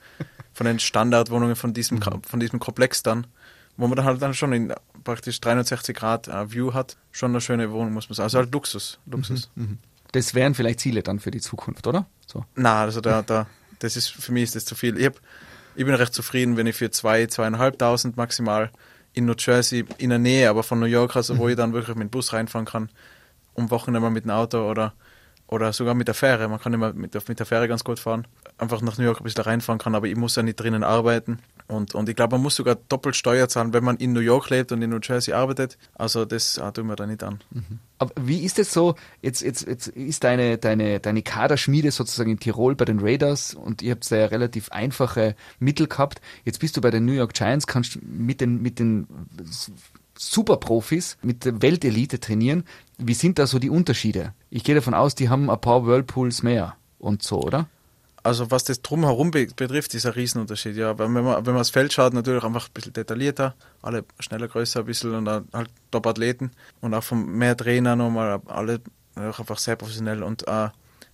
von 0.54 0.66
den 0.66 0.80
Standardwohnungen 0.80 1.56
von 1.56 1.74
diesem, 1.74 2.00
Mhm. 2.00 2.24
von 2.28 2.40
diesem 2.40 2.60
Komplex 2.60 3.04
dann, 3.04 3.28
wo 3.78 3.88
man 3.88 3.96
dann 3.96 4.06
halt 4.06 4.20
dann 4.22 4.34
schon 4.34 4.52
in 4.54 4.74
praktisch 5.04 5.40
360 5.40 5.96
Grad 5.96 6.28
äh, 6.28 6.52
View 6.52 6.74
hat. 6.74 6.98
Schon 7.12 7.32
eine 7.32 7.42
schöne 7.42 7.72
Wohnung, 7.72 7.94
muss 7.94 8.10
man 8.10 8.16
sagen. 8.16 8.24
Also 8.26 8.40
halt 8.40 8.52
Luxus. 8.52 9.00
Luxus. 9.06 9.50
Das 10.12 10.34
wären 10.34 10.56
vielleicht 10.56 10.80
Ziele 10.80 11.04
dann 11.04 11.20
für 11.20 11.30
die 11.32 11.40
Zukunft, 11.42 11.86
oder? 11.86 12.08
So. 12.26 12.44
Na, 12.56 12.82
also 12.82 13.00
da, 13.02 13.22
da, 13.22 13.46
das 13.80 13.96
ist, 13.96 14.10
für 14.10 14.32
mich 14.32 14.44
ist 14.44 14.56
das 14.56 14.66
zu 14.66 14.74
viel. 14.74 14.98
Ich, 14.98 15.06
hab, 15.06 15.20
ich 15.76 15.86
bin 15.86 15.94
recht 15.94 16.14
zufrieden, 16.16 16.58
wenn 16.58 16.66
ich 16.66 16.76
für 16.76 16.90
zwei, 16.90 17.28
zweieinhalbtausend 17.28 18.18
maximal 18.18 18.72
in 19.14 19.26
New 19.26 19.36
Jersey, 19.38 19.86
in 20.00 20.10
der 20.10 20.20
Nähe, 20.20 20.50
aber 20.50 20.64
von 20.64 20.80
New 20.80 20.86
York, 20.88 21.16
also 21.16 21.38
wo 21.38 21.48
ich 21.48 21.56
dann 21.56 21.74
wirklich 21.74 21.96
mit 21.96 22.08
dem 22.08 22.10
Bus 22.10 22.34
reinfahren 22.34 22.66
kann, 22.66 22.90
um 23.54 23.70
Wochenende 23.70 24.00
mal 24.00 24.10
mit 24.10 24.24
dem 24.26 24.32
Auto 24.32 24.70
oder 24.70 24.94
oder 25.48 25.72
sogar 25.72 25.94
mit 25.94 26.08
der 26.08 26.16
Fähre. 26.16 26.48
Man 26.48 26.60
kann 26.60 26.74
immer 26.74 26.94
mit 26.94 27.14
der, 27.14 27.22
mit 27.28 27.40
der 27.40 27.46
Fähre 27.46 27.68
ganz 27.68 27.84
gut 27.84 28.00
fahren. 28.00 28.28
Einfach 28.58 28.82
nach 28.82 28.98
New 28.98 29.06
York 29.06 29.22
ein 29.22 29.24
bisschen 29.24 29.44
reinfahren 29.44 29.80
kann, 29.80 29.96
aber 29.96 30.08
ich 30.08 30.16
muss 30.16 30.36
ja 30.36 30.44
nicht 30.44 30.60
drinnen 30.60 30.84
arbeiten. 30.84 31.40
Und, 31.68 31.96
und 31.96 32.10
ich 32.10 32.16
glaube, 32.16 32.36
man 32.36 32.44
muss 32.44 32.56
sogar 32.56 32.76
doppelt 32.76 33.16
Steuer 33.16 33.48
zahlen, 33.48 33.74
wenn 33.74 33.84
man 33.84 33.98
in 33.98 34.14
New 34.14 34.20
York 34.20 34.50
lebt 34.50 34.72
und 34.72 34.82
in 34.82 34.90
New 34.90 35.00
Jersey 35.02 35.34
arbeitet. 35.34 35.78
Also 35.96 36.26
das 36.26 36.60
ah, 36.60 36.72
tun 36.72 36.88
wir 36.88 36.96
da 36.96 37.06
nicht 37.06 37.24
an. 37.24 37.40
Mhm. 37.52 37.80
Aber 37.98 38.12
wie 38.22 38.44
ist 38.44 38.60
es 38.60 38.74
so, 38.74 38.96
jetzt, 39.22 39.42
jetzt, 39.42 39.68
jetzt 39.68 39.88
ist 39.88 40.24
deine, 40.24 40.58
deine, 40.58 41.00
deine 41.00 41.24
Kaderschmiede 41.24 41.92
sozusagen 41.92 42.32
in 42.32 42.40
Tirol 42.40 42.76
bei 42.76 42.86
den 42.86 43.00
Raiders 43.00 43.54
und 43.54 43.82
ihr 43.82 43.92
habt 43.92 44.10
ja 44.10 44.26
relativ 44.26 44.72
einfache 44.72 45.36
Mittel 45.60 45.88
gehabt. 45.88 46.22
Jetzt 46.46 46.60
bist 46.60 46.78
du 46.78 46.82
bei 46.82 46.92
den 46.92 47.06
New 47.06 47.14
York 47.14 47.34
Giants, 47.34 47.68
kannst 47.68 48.02
mit 48.02 48.42
den, 48.42 48.62
mit 48.62 48.80
den 48.80 49.08
Superprofis, 50.18 51.18
mit 51.22 51.46
der 51.46 51.62
Weltelite 51.62 52.20
trainieren. 52.20 52.64
Wie 52.98 53.14
sind 53.14 53.40
da 53.40 53.48
so 53.48 53.60
die 53.60 53.70
Unterschiede? 53.70 54.34
Ich 54.50 54.64
gehe 54.64 54.76
davon 54.76 54.94
aus, 54.94 55.16
die 55.16 55.30
haben 55.30 55.50
ein 55.50 55.62
paar 55.62 55.86
Whirlpools 55.86 56.44
mehr 56.44 56.76
und 57.00 57.24
so, 57.24 57.42
oder? 57.42 57.68
Also 58.24 58.52
was 58.52 58.66
das 58.66 58.82
Drumherum 58.82 59.32
betrifft, 59.32 59.94
ist 59.94 60.06
ein 60.06 60.12
Riesenunterschied. 60.12 60.76
Ja, 60.76 61.00
wenn 61.00 61.14
man, 61.14 61.24
wenn 61.24 61.54
man 61.54 61.58
das 61.58 61.70
Feld 61.70 61.94
schaut, 61.94 62.14
natürlich 62.14 62.44
einfach 62.44 62.68
ein 62.68 62.74
bisschen 62.74 62.92
detaillierter, 62.94 63.56
alle 63.82 64.04
schneller, 64.20 64.50
größer 64.50 64.82
ein 64.82 64.86
bisschen 64.86 65.16
und 65.16 65.26
dann 65.26 65.48
halt 65.54 65.70
Top-Athleten 65.92 66.52
und 66.82 66.94
auch 66.94 67.04
von 67.04 67.26
mehr 67.26 67.56
Trainer 67.56 67.96
nochmal, 67.96 68.42
alle 68.48 68.82
einfach 69.16 69.58
sehr 69.58 69.78
professionell 69.78 70.24
und 70.24 70.48
äh, 70.48 70.70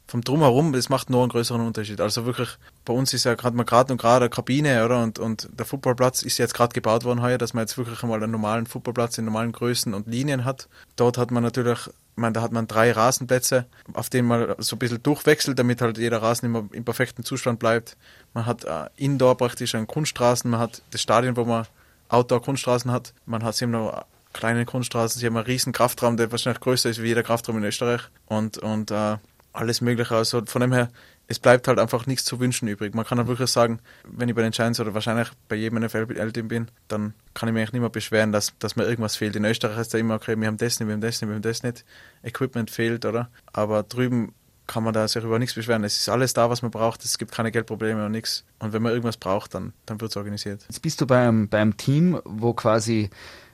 vom 0.07 0.21
Drumherum, 0.21 0.73
das 0.73 0.89
macht 0.89 1.09
nur 1.09 1.21
einen 1.21 1.29
größeren 1.29 1.65
Unterschied. 1.65 2.01
Also 2.01 2.25
wirklich, 2.25 2.49
bei 2.85 2.93
uns 2.93 3.13
ist 3.13 3.23
ja 3.23 3.35
gerade 3.35 3.55
mal 3.55 3.63
gerade 3.63 3.93
und 3.93 3.99
gerade 3.99 4.25
eine 4.25 4.29
Kabine, 4.29 4.83
oder? 4.85 5.01
Und, 5.01 5.17
und 5.17 5.49
der 5.51 5.65
Footballplatz 5.65 6.23
ist 6.23 6.37
jetzt 6.37 6.53
gerade 6.53 6.73
gebaut 6.73 7.03
worden 7.03 7.21
heuer, 7.21 7.37
dass 7.37 7.53
man 7.53 7.63
jetzt 7.63 7.77
wirklich 7.77 8.03
einmal 8.03 8.21
einen 8.21 8.31
normalen 8.31 8.65
Footballplatz 8.65 9.17
in 9.17 9.25
normalen 9.25 9.51
Größen 9.51 9.93
und 9.93 10.07
Linien 10.07 10.45
hat. 10.45 10.67
Dort 10.95 11.17
hat 11.17 11.31
man 11.31 11.43
natürlich, 11.43 11.87
ich 11.87 11.93
meine, 12.17 12.33
da 12.33 12.41
hat 12.41 12.51
man 12.51 12.67
drei 12.67 12.91
Rasenplätze, 12.91 13.65
auf 13.93 14.09
denen 14.09 14.27
man 14.27 14.55
so 14.59 14.75
ein 14.75 14.79
bisschen 14.79 15.01
durchwechselt, 15.01 15.57
damit 15.57 15.81
halt 15.81 15.97
jeder 15.97 16.21
Rasen 16.21 16.47
immer 16.47 16.65
im 16.71 16.83
perfekten 16.83 17.23
Zustand 17.23 17.59
bleibt. 17.59 17.97
Man 18.33 18.45
hat 18.45 18.65
äh, 18.65 18.89
Indoor 18.97 19.37
praktisch 19.37 19.73
einen 19.73 19.87
Kunststraßen, 19.87 20.51
man 20.51 20.59
hat 20.59 20.81
das 20.91 21.01
Stadion, 21.01 21.37
wo 21.37 21.45
man 21.45 21.65
Outdoor-Kunststraßen 22.09 22.91
hat. 22.91 23.13
Man 23.25 23.43
hat 23.43 23.55
sie 23.55 23.65
noch 23.65 24.05
kleine 24.33 24.65
Kunststraßen, 24.65 25.19
sie 25.19 25.25
haben 25.25 25.37
einen 25.37 25.45
riesen 25.45 25.73
Kraftraum, 25.73 26.17
der 26.17 26.31
wahrscheinlich 26.31 26.59
größer 26.59 26.89
ist 26.89 27.01
wie 27.01 27.07
jeder 27.07 27.23
Kraftraum 27.23 27.57
in 27.57 27.63
Österreich. 27.63 28.01
Und, 28.27 28.57
und 28.57 28.91
äh, 28.91 29.17
alles 29.53 29.81
Mögliche. 29.81 30.15
Also 30.15 30.43
von 30.45 30.61
dem 30.61 30.73
her, 30.73 30.89
es 31.27 31.39
bleibt 31.39 31.67
halt 31.67 31.79
einfach 31.79 32.05
nichts 32.05 32.25
zu 32.25 32.39
wünschen 32.39 32.67
übrig. 32.67 32.93
Man 32.93 33.05
kann 33.05 33.17
halt 33.17 33.27
wirklich 33.27 33.49
sagen, 33.49 33.79
wenn 34.03 34.27
ich 34.27 34.35
bei 34.35 34.41
den 34.41 34.51
Giants 34.51 34.79
oder 34.79 34.93
wahrscheinlich 34.93 35.29
bei 35.47 35.55
jedem 35.55 35.79
NFL-Team 35.83 36.47
bin, 36.47 36.67
dann 36.87 37.13
kann 37.33 37.47
ich 37.47 37.53
mich 37.53 37.61
eigentlich 37.61 37.73
nicht 37.73 37.81
mehr 37.81 37.89
beschweren, 37.89 38.31
dass, 38.31 38.57
dass 38.59 38.75
mir 38.75 38.83
irgendwas 38.83 39.15
fehlt. 39.15 39.35
In 39.35 39.45
Österreich 39.45 39.77
ist 39.77 39.93
ja 39.93 39.99
immer, 39.99 40.15
okay, 40.15 40.35
wir 40.37 40.47
haben 40.47 40.57
das 40.57 40.79
nicht, 40.79 40.87
wir 40.87 40.93
haben 40.93 41.01
das 41.01 41.21
nicht, 41.21 41.29
wir 41.29 41.35
haben 41.35 41.41
das 41.41 41.63
nicht. 41.63 41.85
Equipment 42.23 42.69
fehlt, 42.71 43.05
oder? 43.05 43.29
Aber 43.53 43.83
drüben 43.83 44.33
kann 44.67 44.83
man 44.83 44.93
da 44.93 45.07
sich 45.07 45.23
über 45.23 45.39
nichts 45.39 45.55
beschweren. 45.55 45.83
Es 45.83 45.97
ist 45.97 46.09
alles 46.09 46.33
da, 46.33 46.49
was 46.49 46.61
man 46.61 46.71
braucht. 46.71 47.03
Es 47.03 47.17
gibt 47.17 47.31
keine 47.31 47.51
Geldprobleme 47.51 48.05
und 48.05 48.11
nichts. 48.11 48.45
Und 48.59 48.73
wenn 48.73 48.81
man 48.81 48.91
irgendwas 48.91 49.17
braucht, 49.17 49.53
dann, 49.53 49.73
dann 49.85 49.99
wird 49.99 50.11
es 50.11 50.17
organisiert. 50.17 50.63
Jetzt 50.69 50.81
bist 50.81 51.01
du 51.01 51.07
beim, 51.07 51.49
beim 51.49 51.75
Team, 51.75 52.19
wo 52.23 52.53
quasi 52.53 53.09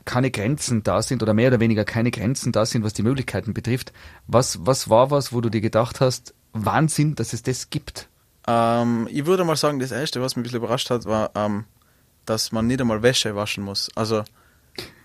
keine 0.05 0.31
Grenzen 0.31 0.83
da 0.83 1.01
sind 1.01 1.21
oder 1.23 1.33
mehr 1.33 1.49
oder 1.49 1.59
weniger 1.59 1.85
keine 1.85 2.11
Grenzen 2.11 2.51
da 2.51 2.65
sind, 2.65 2.83
was 2.83 2.93
die 2.93 3.03
Möglichkeiten 3.03 3.53
betrifft. 3.53 3.93
Was, 4.27 4.65
was 4.65 4.89
war 4.89 5.11
was, 5.11 5.33
wo 5.33 5.41
du 5.41 5.49
dir 5.49 5.61
gedacht 5.61 6.01
hast, 6.01 6.33
Wahnsinn, 6.53 7.15
dass 7.15 7.33
es 7.33 7.43
das 7.43 7.69
gibt? 7.69 8.09
Ähm, 8.47 9.07
ich 9.11 9.25
würde 9.25 9.43
mal 9.43 9.55
sagen, 9.55 9.79
das 9.79 9.91
Erste, 9.91 10.21
was 10.21 10.35
mich 10.35 10.41
ein 10.41 10.43
bisschen 10.43 10.57
überrascht 10.59 10.89
hat, 10.89 11.05
war, 11.05 11.31
ähm, 11.35 11.65
dass 12.25 12.51
man 12.51 12.67
nicht 12.67 12.81
einmal 12.81 13.03
Wäsche 13.03 13.35
waschen 13.35 13.63
muss. 13.63 13.89
Also, 13.95 14.23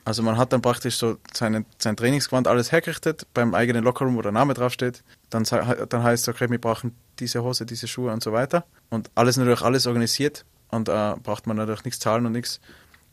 also 0.04 0.22
man 0.22 0.36
hat 0.36 0.52
dann 0.52 0.62
praktisch 0.62 0.96
so 0.96 1.18
seine, 1.32 1.64
sein 1.78 1.96
Trainingsgewand 1.96 2.46
alles 2.46 2.72
hergerichtet 2.72 3.26
beim 3.34 3.54
eigenen 3.54 3.84
Lockerroom, 3.84 4.16
wo 4.16 4.22
der 4.22 4.32
Name 4.32 4.54
draufsteht. 4.54 5.02
Dann, 5.30 5.44
dann 5.44 6.02
heißt 6.02 6.28
es, 6.28 6.34
okay, 6.34 6.50
wir 6.50 6.60
brauchen 6.60 6.94
diese 7.18 7.42
Hose, 7.42 7.66
diese 7.66 7.88
Schuhe 7.88 8.12
und 8.12 8.22
so 8.22 8.32
weiter. 8.32 8.64
Und 8.90 9.10
alles 9.14 9.36
natürlich 9.36 9.62
alles 9.62 9.86
organisiert 9.86 10.44
und 10.68 10.88
äh, 10.88 11.14
braucht 11.22 11.46
man 11.46 11.56
natürlich 11.56 11.84
nichts 11.84 12.00
zahlen 12.00 12.26
und 12.26 12.32
nichts. 12.32 12.60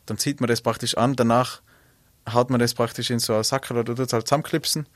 Dann 0.06 0.18
zieht 0.18 0.40
man 0.40 0.48
das 0.48 0.60
praktisch 0.60 0.96
an. 0.96 1.14
Danach 1.16 1.62
haut 2.30 2.50
man 2.50 2.60
das 2.60 2.74
praktisch 2.74 3.10
in 3.10 3.18
so 3.18 3.34
einen 3.34 3.44
Sackerl 3.44 3.78
oder 3.78 3.94
tut 3.94 4.06
es 4.06 4.12
halt 4.12 4.26
zusammenklipsen. 4.26 4.86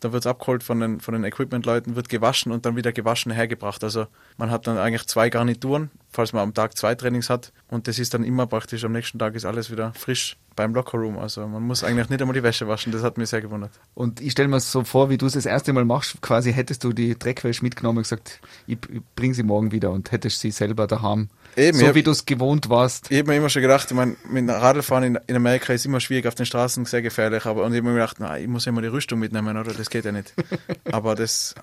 Dann 0.00 0.12
wird 0.12 0.24
es 0.24 0.26
abgeholt 0.26 0.62
von 0.62 0.80
den, 0.80 1.00
von 1.00 1.14
den 1.14 1.24
Equipment-Leuten, 1.24 1.96
wird 1.96 2.08
gewaschen 2.08 2.52
und 2.52 2.66
dann 2.66 2.76
wieder 2.76 2.92
gewaschen 2.92 3.32
hergebracht. 3.32 3.82
Also 3.84 4.06
man 4.36 4.50
hat 4.50 4.66
dann 4.66 4.76
eigentlich 4.76 5.06
zwei 5.06 5.30
Garnituren, 5.30 5.90
falls 6.10 6.32
man 6.32 6.42
am 6.42 6.52
Tag 6.52 6.76
zwei 6.76 6.94
Trainings 6.94 7.30
hat. 7.30 7.52
Und 7.68 7.88
das 7.88 7.98
ist 7.98 8.12
dann 8.12 8.24
immer 8.24 8.46
praktisch, 8.46 8.84
am 8.84 8.92
nächsten 8.92 9.18
Tag 9.18 9.34
ist 9.34 9.46
alles 9.46 9.70
wieder 9.70 9.94
frisch 9.94 10.36
beim 10.56 10.74
Lockerroom. 10.74 11.18
Also 11.18 11.46
man 11.46 11.62
muss 11.62 11.84
eigentlich 11.84 12.10
nicht 12.10 12.20
einmal 12.20 12.34
die 12.34 12.42
Wäsche 12.42 12.68
waschen, 12.68 12.92
das 12.92 13.02
hat 13.02 13.18
mich 13.18 13.30
sehr 13.30 13.40
gewundert. 13.40 13.70
Und 13.94 14.20
ich 14.20 14.32
stelle 14.32 14.48
mir 14.48 14.60
so 14.60 14.84
vor, 14.84 15.10
wie 15.10 15.16
du 15.16 15.26
es 15.26 15.32
das 15.32 15.46
erste 15.46 15.72
Mal 15.72 15.84
machst, 15.84 16.20
quasi 16.20 16.52
hättest 16.52 16.84
du 16.84 16.92
die 16.92 17.18
Dreckwäsche 17.18 17.62
mitgenommen 17.62 17.98
und 17.98 18.02
gesagt, 18.02 18.40
ich, 18.66 18.78
bringe 19.16 19.34
sie 19.34 19.42
morgen 19.42 19.72
wieder 19.72 19.90
und 19.90 20.12
hättest 20.12 20.40
sie 20.40 20.50
selber 20.50 20.86
daheim 20.86 21.28
Eben, 21.56 21.78
so 21.78 21.94
wie 21.94 22.02
du 22.02 22.10
es 22.10 22.26
gewohnt 22.26 22.68
warst. 22.68 23.10
Ich 23.10 23.18
habe 23.18 23.30
mir 23.30 23.36
immer 23.36 23.48
schon 23.48 23.62
gedacht, 23.62 23.90
ich 23.90 23.96
meine, 23.96 24.16
mit 24.28 24.48
Radlfahren 24.48 25.04
in, 25.04 25.18
in 25.26 25.36
Amerika 25.36 25.72
ist 25.72 25.86
immer 25.86 26.00
schwierig, 26.00 26.26
auf 26.26 26.34
den 26.34 26.46
Straßen 26.46 26.84
sehr 26.84 27.02
gefährlich, 27.02 27.46
aber 27.46 27.64
und 27.64 27.72
ich 27.72 27.78
habe 27.78 27.88
mir 27.88 27.94
gedacht, 27.94 28.20
nein, 28.20 28.42
ich 28.42 28.48
muss 28.48 28.66
immer 28.66 28.82
die 28.82 28.88
Rüstung 28.88 29.18
mitnehmen, 29.18 29.56
oder? 29.56 29.72
Das 29.72 29.90
geht 29.90 30.04
ja 30.04 30.12
nicht. 30.12 30.34
aber 30.92 31.14
das 31.14 31.54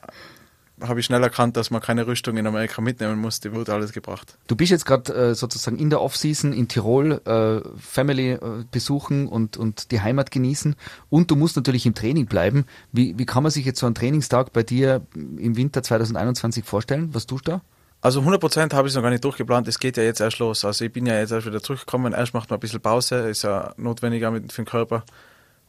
habe 0.87 0.99
ich 0.99 1.05
schnell 1.05 1.21
erkannt, 1.21 1.57
dass 1.57 1.69
man 1.69 1.81
keine 1.81 2.07
Rüstung 2.07 2.37
in 2.37 2.47
Amerika 2.47 2.81
mitnehmen 2.81 3.19
muss, 3.19 3.39
die 3.39 3.53
wird 3.53 3.69
alles 3.69 3.91
gebracht. 3.91 4.37
Du 4.47 4.55
bist 4.55 4.71
jetzt 4.71 4.85
gerade 4.85 5.13
äh, 5.13 5.35
sozusagen 5.35 5.77
in 5.77 5.89
der 5.89 6.01
Offseason 6.01 6.53
in 6.53 6.67
Tirol, 6.67 7.21
äh, 7.25 7.61
Family 7.79 8.31
äh, 8.31 8.39
besuchen 8.71 9.27
und, 9.27 9.57
und 9.57 9.91
die 9.91 10.01
Heimat 10.01 10.31
genießen 10.31 10.75
und 11.09 11.29
du 11.31 11.35
musst 11.35 11.55
natürlich 11.55 11.85
im 11.85 11.93
Training 11.93 12.25
bleiben. 12.25 12.65
Wie, 12.91 13.17
wie 13.17 13.25
kann 13.25 13.43
man 13.43 13.51
sich 13.51 13.65
jetzt 13.65 13.79
so 13.79 13.85
einen 13.85 13.95
Trainingstag 13.95 14.53
bei 14.53 14.63
dir 14.63 15.05
im 15.15 15.55
Winter 15.55 15.83
2021 15.83 16.65
vorstellen? 16.65 17.13
Was 17.13 17.27
tust 17.27 17.47
du 17.47 17.51
da? 17.51 17.61
Also 18.01 18.21
100% 18.21 18.73
habe 18.73 18.87
ich 18.87 18.91
es 18.91 18.95
noch 18.95 19.03
gar 19.03 19.11
nicht 19.11 19.23
durchgeplant. 19.23 19.67
Es 19.67 19.77
geht 19.77 19.95
ja 19.95 20.03
jetzt 20.03 20.21
erst 20.21 20.39
los. 20.39 20.65
Also 20.65 20.83
ich 20.85 20.91
bin 20.91 21.05
ja 21.05 21.19
jetzt 21.19 21.31
erst 21.31 21.45
wieder 21.45 21.61
zurückgekommen. 21.61 22.13
Erst 22.13 22.33
macht 22.33 22.49
man 22.49 22.57
ein 22.57 22.59
bisschen 22.59 22.81
Pause, 22.81 23.29
ist 23.29 23.43
ja 23.43 23.73
notwendiger 23.77 24.31
mit, 24.31 24.51
für 24.51 24.63
den 24.63 24.67
Körper. 24.67 25.03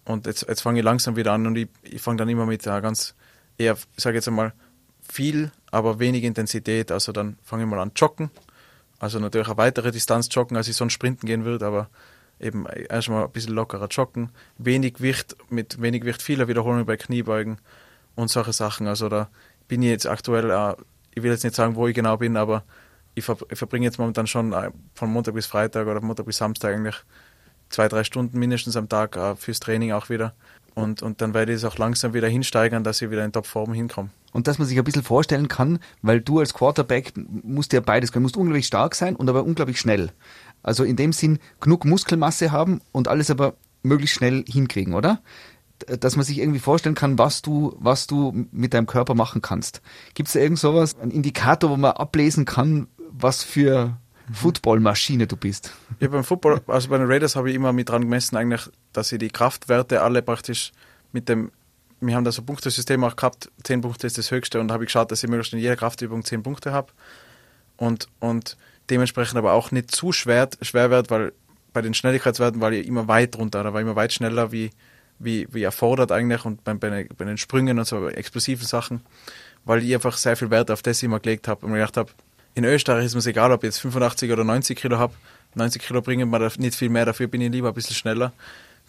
Und 0.07 0.27
jetzt, 0.27 0.47
jetzt 0.49 0.63
fange 0.63 0.79
ich 0.79 0.85
langsam 0.85 1.15
wieder 1.17 1.33
an 1.33 1.47
und 1.47 1.57
ich, 1.57 1.69
ich 1.83 2.01
fange 2.01 2.17
dann 2.17 2.29
immer 2.31 2.47
mit 2.47 2.65
ja, 2.65 2.81
ganz 2.81 3.15
eher, 3.59 3.77
ich 3.97 4.03
sage 4.03 4.17
jetzt 4.17 4.29
einmal, 4.29 4.55
viel, 5.03 5.53
aber 5.71 5.99
wenig 5.99 6.25
Intensität. 6.25 6.91
Also 6.91 7.13
dann 7.13 7.37
fange 7.43 7.65
ich 7.65 7.69
mal 7.69 7.81
an 7.81 7.93
joggen. 7.95 8.31
Also 8.99 9.19
natürlich 9.19 9.49
eine 9.49 9.59
weitere 9.59 9.93
Distanz 9.93 10.29
joggen, 10.31 10.57
als 10.57 10.69
ich 10.69 10.77
sonst 10.77 10.95
sprinten 10.95 11.27
gehen 11.27 11.45
würde, 11.45 11.67
aber 11.67 11.91
eben 12.41 12.67
erstmal 12.67 13.25
ein 13.25 13.31
bisschen 13.31 13.55
lockerer 13.55 13.89
joggen. 13.89 14.31
Wenig 14.57 14.95
Gewicht, 14.95 15.37
mit 15.51 15.83
wenig 15.83 16.01
Gewicht 16.01 16.23
viele 16.23 16.49
Wiederholungen 16.49 16.87
bei 16.87 16.97
Kniebeugen 16.97 17.59
und 18.15 18.29
solche 18.29 18.55
Sachen. 18.55 18.87
Also 18.87 19.11
da 19.11 19.29
bin 19.69 19.83
ich 19.83 19.91
jetzt 19.91 20.07
aktuell 20.07 20.51
äh, 20.51 20.75
ich 21.15 21.23
will 21.23 21.31
jetzt 21.31 21.45
nicht 21.45 21.57
sagen, 21.57 21.75
wo 21.77 21.87
ich 21.87 21.95
genau 21.95 22.17
bin, 22.17 22.37
aber 22.37 22.65
ich, 23.15 23.25
ver 23.25 23.37
ich 23.51 23.59
verbringe 23.59 23.85
jetzt 23.85 23.99
momentan 23.99 24.27
schon 24.27 24.53
äh, 24.53 24.71
von 24.95 25.11
Montag 25.13 25.35
bis 25.35 25.47
Freitag 25.47 25.87
oder 25.87 26.01
Montag 26.01 26.27
bis 26.27 26.39
Samstag 26.39 26.75
eigentlich 26.75 26.97
zwei, 27.69 27.89
drei 27.89 28.05
Stunden 28.05 28.39
mindestens 28.39 28.77
am 28.77 28.89
Tag 28.89 29.17
äh, 29.17 29.37
fürs 29.37 29.61
Training 29.61 29.93
auch 29.93 30.09
wieder. 30.09 30.35
Und, 30.75 31.03
und 31.03 31.21
dann 31.21 31.35
werde 31.35 31.53
ich 31.53 31.57
es 31.57 31.65
auch 31.65 31.77
langsam 31.77 32.15
wieder 32.15 32.29
hinsteigern, 32.29 32.83
dass 32.83 33.03
ich 33.03 33.11
wieder 33.11 33.25
in 33.25 33.33
Topform 33.33 33.75
hinkomme. 33.75 34.09
Und 34.33 34.49
dass 34.49 34.59
man 34.59 34.67
sich 34.67 34.79
ein 34.79 34.85
bisschen 34.85 35.03
vorstellen 35.03 35.49
kann, 35.49 35.79
weil 36.01 36.21
du 36.23 36.39
als 36.39 36.55
Quarterback 36.55 37.13
musst 37.17 37.75
ja 37.75 37.81
beides 37.81 38.13
können. 38.13 38.23
Du 38.23 38.27
musst 38.27 38.37
unglaublich 38.39 38.67
stark 38.67 38.95
sein 38.95 39.15
und 39.15 39.29
aber 39.29 39.45
unglaublich 39.45 39.79
schnell. 39.79 40.11
Also 40.63 40.85
in 40.85 40.97
dem 40.97 41.13
Sinn 41.13 41.39
genug 41.61 41.85
Muskelmasse 41.85 42.53
haben 42.53 42.81
und 42.93 43.09
alles 43.09 43.31
aber 43.31 43.55
möglichst 43.83 44.17
schnell 44.17 44.45
hinkriegen, 44.49 44.95
oder? 44.95 45.21
Dass 45.87 46.17
man 46.17 46.25
sich 46.25 46.39
irgendwie 46.39 46.59
vorstellen 46.59 46.95
kann, 46.95 47.19
was 47.19 47.43
du, 47.43 47.77
was 47.79 48.07
du 48.07 48.47
mit 48.51 48.75
deinem 48.75 48.87
Körper 48.87 49.15
machen 49.15 49.43
kannst. 49.43 49.83
Gibt 50.15 50.29
es 50.29 50.35
da 50.35 50.41
irgend 50.41 50.59
sowas, 50.59 50.97
ein 51.01 51.11
Indikator, 51.11 51.71
wo 51.71 51.77
man 51.77 51.93
ablesen 51.93 52.45
kann, 52.45 52.89
was 53.11 53.43
für 53.43 53.97
Footballmaschine 54.33 55.27
du 55.27 55.37
bist? 55.37 55.73
Ja, 56.01 56.09
beim 56.09 56.25
Football, 56.25 56.61
also 56.67 56.89
bei 56.89 56.99
den 56.99 57.07
Raiders 57.07 57.37
habe 57.37 57.51
ich 57.51 57.57
immer 57.57 57.73
mit 57.73 57.89
dran 57.89 58.03
gemessen, 58.03 58.37
eigentlich, 58.37 58.69
dass 58.93 59.13
ich 59.13 59.19
die 59.19 59.31
Kraftwerte 59.31 60.03
alle 60.03 60.23
praktisch 60.23 60.73
mit 61.13 61.29
dem, 61.29 61.51
wir 62.01 62.15
haben 62.15 62.25
da 62.25 62.33
so 62.33 62.43
ein 62.43 62.47
Punktesystem 62.47 63.03
auch 63.05 63.17
gehabt, 63.17 63.51
10 63.65 63.83
Punkte 63.83 64.07
ist 64.07 64.19
das 64.19 64.31
höchste 64.31 64.61
und 64.61 64.69
da 64.69 64.75
habe 64.75 64.85
ich 64.85 64.89
geschaut, 64.89 65.11
dass 65.11 65.23
ich 65.23 65.29
möglichst 65.29 65.53
in 65.53 65.59
jeder 65.59 65.77
Kraftübung 65.77 66.25
10 66.25 66.43
Punkte 66.43 66.73
habe 66.73 66.93
und, 67.77 68.09
und 68.21 68.57
dementsprechend 68.91 69.37
aber 69.37 69.53
auch 69.53 69.71
nicht 69.71 69.91
zu 69.91 70.13
schwer, 70.13 70.49
schwer 70.63 70.91
wird, 70.91 71.11
weil 71.11 71.33
bei 71.73 71.83
den 71.83 71.95
Schnelligkeitswerten 71.95 72.61
war 72.61 72.73
ich 72.73 72.87
immer 72.87 73.09
weit 73.09 73.37
runter, 73.37 73.63
da 73.63 73.73
war 73.73 73.81
ich 73.81 73.87
immer 73.87 73.97
weit 73.97 74.13
schneller 74.13 74.53
wie 74.53 74.71
wie, 75.25 75.49
wie 75.53 75.63
erfordert 75.63 76.13
eigentlich 76.13 76.45
und 76.45 76.65
bei, 76.65 76.75
bei, 76.75 77.09
bei 77.17 77.25
den 77.25 77.39
Sprüngen 77.39 77.79
und 77.79 77.85
so 77.87 78.09
explosiven 78.09 78.67
Sachen, 78.67 79.01
weil 79.65 79.83
ich 79.83 79.95
einfach 79.95 80.17
sehr 80.17 80.37
viel 80.37 80.51
Wert 80.51 80.71
auf 80.71 80.83
das 80.83 81.03
immer 81.03 81.21
gelegt 81.21 81.49
habe 81.49 81.65
und 81.65 81.73
mir 81.73 81.79
gedacht 81.79 81.97
habe, 81.97 82.11
in 82.55 82.65
Österreich 82.65 83.07
ist 83.07 83.15
mir 83.15 83.25
egal, 83.31 83.53
ob 83.53 83.63
ich 83.63 83.69
jetzt 83.69 83.79
85 83.79 84.31
oder 84.31 84.45
90 84.45 84.79
Kilo 84.79 84.99
habe. 84.99 85.15
90 85.55 85.83
Kilo 85.83 86.03
bringen 86.03 86.29
mir 86.29 86.51
nicht 86.59 86.75
viel 86.75 86.89
mehr, 86.89 87.07
dafür 87.07 87.27
bin 87.27 87.41
ich 87.41 87.51
lieber 87.51 87.69
ein 87.69 87.75
bisschen 87.75 87.97
schneller. 87.97 88.33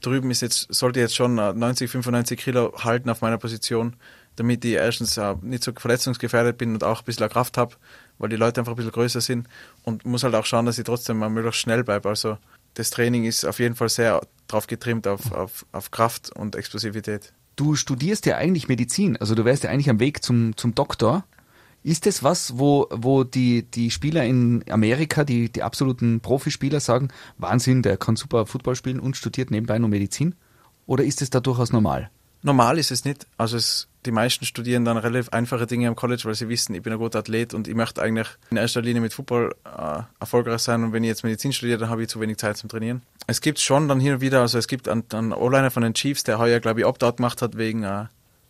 Drüben 0.01 0.31
ist 0.31 0.41
jetzt, 0.41 0.73
sollte 0.73 0.99
ich 0.99 1.03
jetzt 1.03 1.15
schon 1.15 1.35
90, 1.35 1.89
95 1.89 2.39
Kilo 2.39 2.73
halten 2.83 3.09
auf 3.09 3.21
meiner 3.21 3.37
Position, 3.37 3.95
damit 4.35 4.65
ich 4.65 4.73
erstens 4.73 5.19
nicht 5.41 5.63
so 5.63 5.71
verletzungsgefährdet 5.73 6.57
bin 6.57 6.73
und 6.73 6.83
auch 6.83 6.99
ein 6.99 7.05
bisschen 7.05 7.29
Kraft 7.29 7.57
habe, 7.57 7.75
weil 8.17 8.29
die 8.29 8.35
Leute 8.35 8.59
einfach 8.59 8.73
ein 8.73 8.75
bisschen 8.75 8.91
größer 8.91 9.21
sind 9.21 9.47
und 9.83 10.05
muss 10.05 10.23
halt 10.23 10.35
auch 10.35 10.45
schauen, 10.45 10.65
dass 10.65 10.77
ich 10.77 10.83
trotzdem 10.83 11.17
mal 11.17 11.29
möglichst 11.29 11.61
schnell 11.61 11.83
bleibe. 11.83 12.09
Also 12.09 12.37
das 12.73 12.89
Training 12.89 13.25
ist 13.25 13.45
auf 13.45 13.59
jeden 13.59 13.75
Fall 13.75 13.89
sehr 13.89 14.21
drauf 14.47 14.67
getrimmt, 14.67 15.07
auf, 15.07 15.31
auf, 15.31 15.65
auf 15.71 15.91
Kraft 15.91 16.31
und 16.35 16.55
Explosivität. 16.55 17.33
Du 17.55 17.75
studierst 17.75 18.25
ja 18.25 18.37
eigentlich 18.37 18.67
Medizin, 18.67 19.17
also 19.17 19.35
du 19.35 19.45
wärst 19.45 19.63
ja 19.63 19.69
eigentlich 19.69 19.89
am 19.89 19.99
Weg 19.99 20.23
zum, 20.23 20.57
zum 20.57 20.73
Doktor. 20.73 21.23
Ist 21.83 22.05
das 22.05 22.23
was, 22.23 22.57
wo, 22.57 22.87
wo 22.91 23.23
die, 23.23 23.63
die 23.63 23.91
Spieler 23.91 24.23
in 24.23 24.63
Amerika, 24.69 25.23
die, 25.23 25.51
die 25.51 25.63
absoluten 25.63 26.21
Profispieler 26.21 26.79
sagen, 26.79 27.09
Wahnsinn, 27.37 27.81
der 27.81 27.97
kann 27.97 28.15
super 28.15 28.45
Football 28.45 28.75
spielen 28.75 28.99
und 28.99 29.17
studiert 29.17 29.51
nebenbei 29.51 29.77
noch 29.79 29.89
Medizin? 29.89 30.35
Oder 30.85 31.03
ist 31.03 31.21
es 31.21 31.29
da 31.29 31.41
durchaus 31.41 31.71
normal? 31.73 32.09
Normal 32.41 32.79
ist 32.79 32.91
es 32.91 33.05
nicht. 33.05 33.27
Also 33.37 33.57
es, 33.57 33.87
die 34.05 34.11
meisten 34.11 34.45
studieren 34.45 34.85
dann 34.85 34.97
relativ 34.97 35.29
einfache 35.29 35.67
Dinge 35.67 35.87
am 35.87 35.95
College, 35.95 36.23
weil 36.25 36.35
sie 36.35 36.49
wissen, 36.49 36.73
ich 36.75 36.81
bin 36.81 36.93
ein 36.93 36.99
guter 36.99 37.19
Athlet 37.19 37.53
und 37.53 37.67
ich 37.67 37.75
möchte 37.75 38.01
eigentlich 38.01 38.27
in 38.51 38.57
erster 38.57 38.81
Linie 38.81 39.01
mit 39.01 39.13
Football 39.13 39.55
äh, 39.65 40.01
erfolgreich 40.19 40.59
sein. 40.59 40.83
Und 40.83 40.93
wenn 40.93 41.03
ich 41.03 41.09
jetzt 41.09 41.23
Medizin 41.23 41.53
studiere, 41.53 41.77
dann 41.79 41.89
habe 41.89 42.03
ich 42.03 42.09
zu 42.09 42.19
wenig 42.19 42.37
Zeit 42.37 42.57
zum 42.57 42.69
Trainieren. 42.69 43.01
Es 43.27 43.41
gibt 43.41 43.59
schon 43.59 43.87
dann 43.87 43.99
und 43.99 44.21
wieder, 44.21 44.41
also 44.41 44.57
es 44.57 44.67
gibt 44.67 44.87
einen, 44.87 45.03
einen 45.13 45.33
O-Liner 45.33 45.71
von 45.71 45.83
den 45.83 45.93
Chiefs, 45.93 46.23
der 46.23 46.39
heuer, 46.39 46.59
glaube 46.59 46.81
ich, 46.81 46.85
Opt-out 46.85 47.17
gemacht 47.17 47.41
hat 47.41 47.57
wegen, 47.57 47.83
äh, 47.83 48.05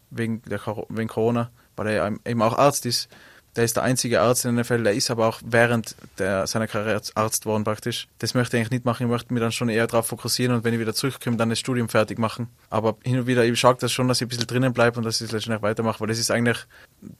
wegen, 0.09 0.41
der, 0.43 0.59
wegen 0.89 1.09
Corona, 1.09 1.49
weil 1.75 1.87
er 1.87 2.11
eben 2.25 2.41
auch 2.41 2.57
Arzt 2.57 2.85
ist 2.85 3.09
der 3.55 3.63
ist 3.63 3.75
der 3.75 3.83
einzige 3.83 4.21
Arzt 4.21 4.45
in 4.45 4.55
der 4.55 4.63
NFL, 4.63 4.83
der 4.83 4.93
ist 4.93 5.11
aber 5.11 5.27
auch 5.27 5.39
während 5.45 5.95
der, 6.17 6.47
seiner 6.47 6.67
Karriere 6.67 7.01
Arzt 7.15 7.45
worden 7.45 7.63
praktisch. 7.63 8.07
Das 8.19 8.33
möchte 8.33 8.57
ich 8.57 8.61
eigentlich 8.61 8.71
nicht 8.71 8.85
machen, 8.85 9.03
ich 9.03 9.09
möchte 9.09 9.33
mich 9.33 9.41
dann 9.41 9.51
schon 9.51 9.69
eher 9.69 9.85
darauf 9.85 10.07
fokussieren 10.07 10.55
und 10.55 10.63
wenn 10.63 10.73
ich 10.73 10.79
wieder 10.79 10.93
zurückkomme, 10.93 11.37
dann 11.37 11.49
das 11.49 11.59
Studium 11.59 11.89
fertig 11.89 12.17
machen. 12.17 12.47
Aber 12.69 12.97
hin 13.03 13.19
und 13.19 13.27
wieder, 13.27 13.45
ich 13.45 13.59
schaue 13.59 13.75
das 13.79 13.91
schon, 13.91 14.07
dass 14.07 14.21
ich 14.21 14.25
ein 14.25 14.29
bisschen 14.29 14.47
drinnen 14.47 14.73
bleibe 14.73 14.97
und 14.97 15.03
dass 15.03 15.21
ich 15.21 15.27
es 15.27 15.31
letztendlich 15.31 15.61
weitermache, 15.61 15.99
weil 15.99 16.07
das 16.07 16.19
ist 16.19 16.31
eigentlich 16.31 16.57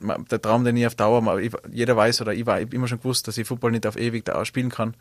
der 0.01 0.41
Traum, 0.41 0.63
den 0.63 0.75
ich 0.77 0.87
auf 0.87 0.95
Dauer, 0.95 1.39
jeder 1.71 1.95
weiß 1.95 2.21
oder 2.21 2.33
ich 2.33 2.45
war 2.45 2.59
immer 2.59 2.87
schon 2.87 2.99
gewusst, 2.99 3.27
dass 3.27 3.37
ich 3.37 3.47
Football 3.47 3.71
nicht 3.71 3.85
auf 3.85 3.97
ewig 3.97 4.25
da 4.25 4.43
spielen 4.45 4.69
kann. 4.69 4.95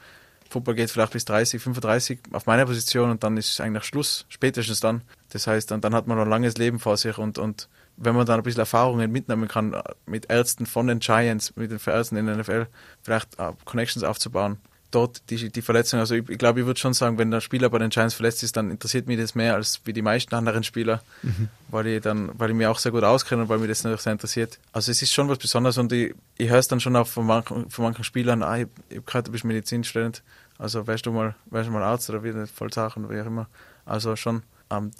Football 0.50 0.74
geht 0.74 0.90
vielleicht 0.90 1.12
bis 1.12 1.24
30, 1.24 1.62
35 1.62 2.20
auf 2.32 2.46
meiner 2.46 2.66
Position 2.66 3.10
und 3.10 3.24
dann 3.24 3.36
ist 3.36 3.60
eigentlich 3.60 3.84
Schluss, 3.84 4.26
spätestens 4.28 4.80
dann. 4.80 5.02
Das 5.30 5.46
heißt, 5.46 5.70
dann, 5.70 5.80
dann 5.80 5.94
hat 5.94 6.06
man 6.06 6.18
noch 6.18 6.24
ein 6.24 6.30
langes 6.30 6.58
Leben 6.58 6.78
vor 6.78 6.98
sich 6.98 7.16
und, 7.16 7.38
und 7.38 7.68
wenn 7.96 8.14
man 8.14 8.26
dann 8.26 8.40
ein 8.40 8.42
bisschen 8.42 8.60
Erfahrungen 8.60 9.10
mitnehmen 9.10 9.48
kann 9.48 9.74
äh, 9.74 9.82
mit 10.06 10.30
Ärzten 10.30 10.66
von 10.66 10.86
den 10.86 10.98
Giants, 10.98 11.54
mit 11.56 11.70
den 11.70 11.80
Ärzten 11.84 12.16
in 12.16 12.26
der 12.26 12.36
NFL, 12.36 12.66
vielleicht 13.02 13.38
uh, 13.40 13.52
Connections 13.64 14.04
aufzubauen. 14.04 14.58
Dort 14.90 15.30
die, 15.30 15.50
die 15.50 15.62
Verletzung, 15.62 16.00
also 16.00 16.14
ich, 16.14 16.28
ich 16.28 16.36
glaube, 16.36 16.60
ich 16.60 16.66
würde 16.66 16.78
schon 16.78 16.92
sagen, 16.92 17.16
wenn 17.16 17.30
der 17.30 17.40
Spieler 17.40 17.70
bei 17.70 17.78
den 17.78 17.88
Giants 17.88 18.12
verletzt 18.12 18.42
ist, 18.42 18.58
dann 18.58 18.70
interessiert 18.70 19.06
mich 19.06 19.18
das 19.18 19.34
mehr 19.34 19.54
als 19.54 19.80
wie 19.86 19.94
die 19.94 20.02
meisten 20.02 20.34
anderen 20.34 20.64
Spieler, 20.64 21.02
mhm. 21.22 21.48
weil 21.68 21.86
ich 21.86 22.02
dann, 22.02 22.30
weil 22.38 22.50
ich 22.50 22.56
mich 22.56 22.66
auch 22.66 22.78
sehr 22.78 22.92
gut 22.92 23.02
auskenne 23.02 23.42
und 23.42 23.48
weil 23.48 23.58
mich 23.58 23.68
das 23.68 23.84
natürlich 23.84 24.02
sehr 24.02 24.12
interessiert. 24.12 24.58
Also 24.72 24.92
es 24.92 25.00
ist 25.00 25.14
schon 25.14 25.30
was 25.30 25.38
Besonderes 25.38 25.78
und 25.78 25.92
ich, 25.92 26.14
ich 26.36 26.50
höre 26.50 26.58
es 26.58 26.68
dann 26.68 26.78
schon 26.78 26.94
auch 26.94 27.06
von 27.06 27.24
manchen, 27.24 27.70
von 27.70 27.84
manchen 27.84 28.04
Spielern, 28.04 28.42
ah, 28.42 28.58
ich, 28.58 28.66
ich 28.90 28.96
habe 28.96 29.06
gehört, 29.06 29.28
du 29.28 29.32
bist 29.32 29.44
Medizinstudent, 29.44 30.22
also 30.58 30.86
wärst 30.86 31.06
du 31.06 31.12
mal, 31.12 31.36
wärst 31.46 31.68
du 31.68 31.72
mal 31.72 31.82
Arzt 31.82 32.10
oder 32.10 32.22
wie 32.22 32.46
Vollsachen 32.46 33.06
oder 33.06 33.14
wie 33.14 33.20
auch 33.22 33.26
immer. 33.26 33.48
Also 33.86 34.14
schon 34.14 34.42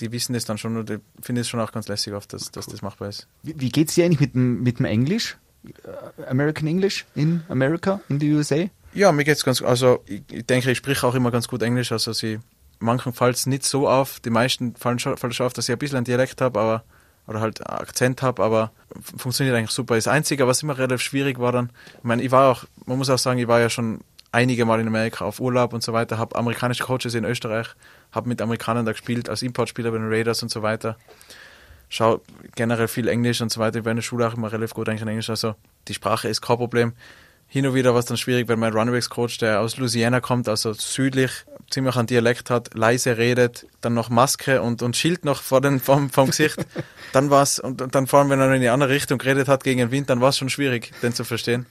die 0.01 0.13
wissen 0.13 0.33
das 0.33 0.45
dann 0.45 0.59
schon 0.59 0.77
und 0.77 0.89
finden 1.21 1.41
es 1.41 1.49
schon 1.49 1.61
auch 1.61 1.73
ganz 1.73 1.89
lässig 1.89 2.13
oft, 2.13 2.33
dass, 2.33 2.51
dass 2.51 2.67
das 2.67 2.83
machbar 2.83 3.09
ist. 3.09 3.27
Wie, 3.43 3.55
wie 3.59 3.71
geht 3.71 3.89
es 3.89 3.95
dir 3.95 4.05
eigentlich 4.05 4.21
mit 4.21 4.35
dem, 4.35 4.63
mit 4.63 4.79
dem 4.79 4.87
Englisch? 4.87 5.39
Äh, 5.65 6.25
American 6.25 6.67
English 6.67 7.07
in 7.15 7.43
America, 7.49 8.01
in 8.09 8.21
the 8.21 8.33
USA? 8.33 8.67
Ja, 8.95 9.13
mir 9.13 9.25
geht 9.25 9.37
es 9.37 9.45
ganz, 9.45 9.63
also 9.63 10.03
ich, 10.07 10.23
ich, 10.31 10.47
denke, 10.47 10.71
ich 10.71 10.79
spreche 10.79 11.07
auch 11.07 11.15
immer 11.15 11.31
ganz 11.31 11.49
gut 11.49 11.63
Englisch, 11.63 11.93
also 11.93 12.13
sie, 12.13 12.41
manchen 12.79 13.13
fällt 13.13 13.37
es 13.37 13.47
nicht 13.47 13.65
so 13.65 13.89
auf, 13.89 14.21
die 14.21 14.31
meisten 14.31 14.77
fallen 14.77 14.99
schon, 14.99 15.17
fallen 15.17 15.33
schon 15.33 15.47
auf, 15.47 15.53
dass 15.53 15.69
ich 15.69 15.73
ein 15.73 15.79
bisschen 15.79 15.97
einen 15.97 16.05
Dialekt 16.05 16.41
habe, 16.41 16.61
aber 16.61 16.85
oder 17.27 17.41
halt 17.41 17.65
Akzent 17.69 18.21
habe, 18.23 18.43
aber 18.43 18.73
funktioniert 19.17 19.57
eigentlich 19.57 19.71
super. 19.71 19.95
Das 19.95 20.09
Einzige, 20.09 20.47
was 20.49 20.63
immer 20.63 20.77
relativ 20.77 21.01
schwierig 21.01 21.39
war 21.39 21.53
dann, 21.53 21.71
ich 21.99 22.05
meine, 22.05 22.23
ich 22.23 22.31
war 22.31 22.51
auch, 22.51 22.65
man 22.85 22.99
muss 22.99 23.11
auch 23.11 23.19
sagen, 23.19 23.39
ich 23.39 23.47
war 23.47 23.61
ja 23.61 23.71
schon 23.71 24.01
einige 24.33 24.65
Mal 24.65 24.81
in 24.81 24.89
Amerika 24.89 25.25
auf 25.25 25.41
Urlaub 25.41 25.73
und 25.73 25.83
so 25.83 25.93
weiter, 25.93 26.19
habe 26.19 26.37
amerikanische 26.37 26.83
Coaches 26.83 27.15
in 27.15 27.25
Österreich, 27.25 27.69
habe 28.11 28.29
mit 28.29 28.43
Amerikanern 28.43 28.85
da 28.85 28.93
gespielt, 28.93 29.29
als 29.29 29.43
Importspieler 29.43 29.91
bei 29.91 29.99
den 29.99 30.09
Raiders 30.09 30.43
und 30.43 30.51
so 30.51 30.63
weiter. 30.63 30.97
Schau 31.89 32.23
generell 32.57 32.89
viel 32.89 33.07
Englisch 33.07 33.43
und 33.43 33.53
so 33.53 33.61
weiter. 33.61 33.81
Ich 33.81 33.85
war 33.85 33.93
in 33.93 33.97
der 33.97 34.03
Schule 34.03 34.27
auch 34.27 34.35
immer 34.35 34.51
relativ 34.51 34.75
gut 34.75 34.89
eigentlich 34.89 35.03
in 35.03 35.09
Englisch, 35.09 35.31
also 35.31 35.55
die 35.89 35.95
Sprache 35.95 36.29
ist 36.29 36.41
kein 36.41 36.57
Problem. 36.57 36.95
Hin 37.53 37.67
und 37.67 37.75
wieder 37.75 37.93
war 37.93 38.01
es 38.01 38.07
dann 38.07 38.17
schwierig, 38.17 38.49
wenn 38.49 38.59
mein 38.59 38.73
Runways-Coach, 38.73 39.37
der 39.37 39.61
aus 39.61 39.77
Louisiana 39.77 40.21
kommt, 40.23 40.49
also 40.49 40.73
südlich, 40.73 41.45
ziemlich 41.69 41.97
an 41.97 42.07
Dialekt 42.07 42.49
hat, 42.49 42.73
leise 42.73 43.19
redet, 43.19 43.67
dann 43.83 43.93
noch 43.93 44.09
Maske 44.09 44.63
und, 44.63 44.81
und 44.81 44.97
Schild 44.97 45.27
noch 45.27 45.43
vor 45.43 45.61
den, 45.61 45.79
vom, 45.79 46.09
vom 46.09 46.29
Gesicht. 46.29 46.57
dann 47.13 47.29
war 47.29 47.43
es, 47.43 47.59
und, 47.59 47.95
dann 47.95 48.07
vor 48.07 48.21
allem, 48.21 48.31
wenn 48.31 48.41
er 48.41 48.51
in 48.55 48.63
die 48.63 48.71
andere 48.71 48.89
Richtung 48.89 49.19
geredet 49.19 49.49
hat 49.49 49.65
gegen 49.65 49.81
den 49.81 49.91
Wind, 49.91 50.09
dann 50.09 50.23
war 50.23 50.31
es 50.31 50.39
schon 50.39 50.49
schwierig, 50.49 50.93
den 51.03 51.13
zu 51.13 51.25
verstehen. 51.25 51.67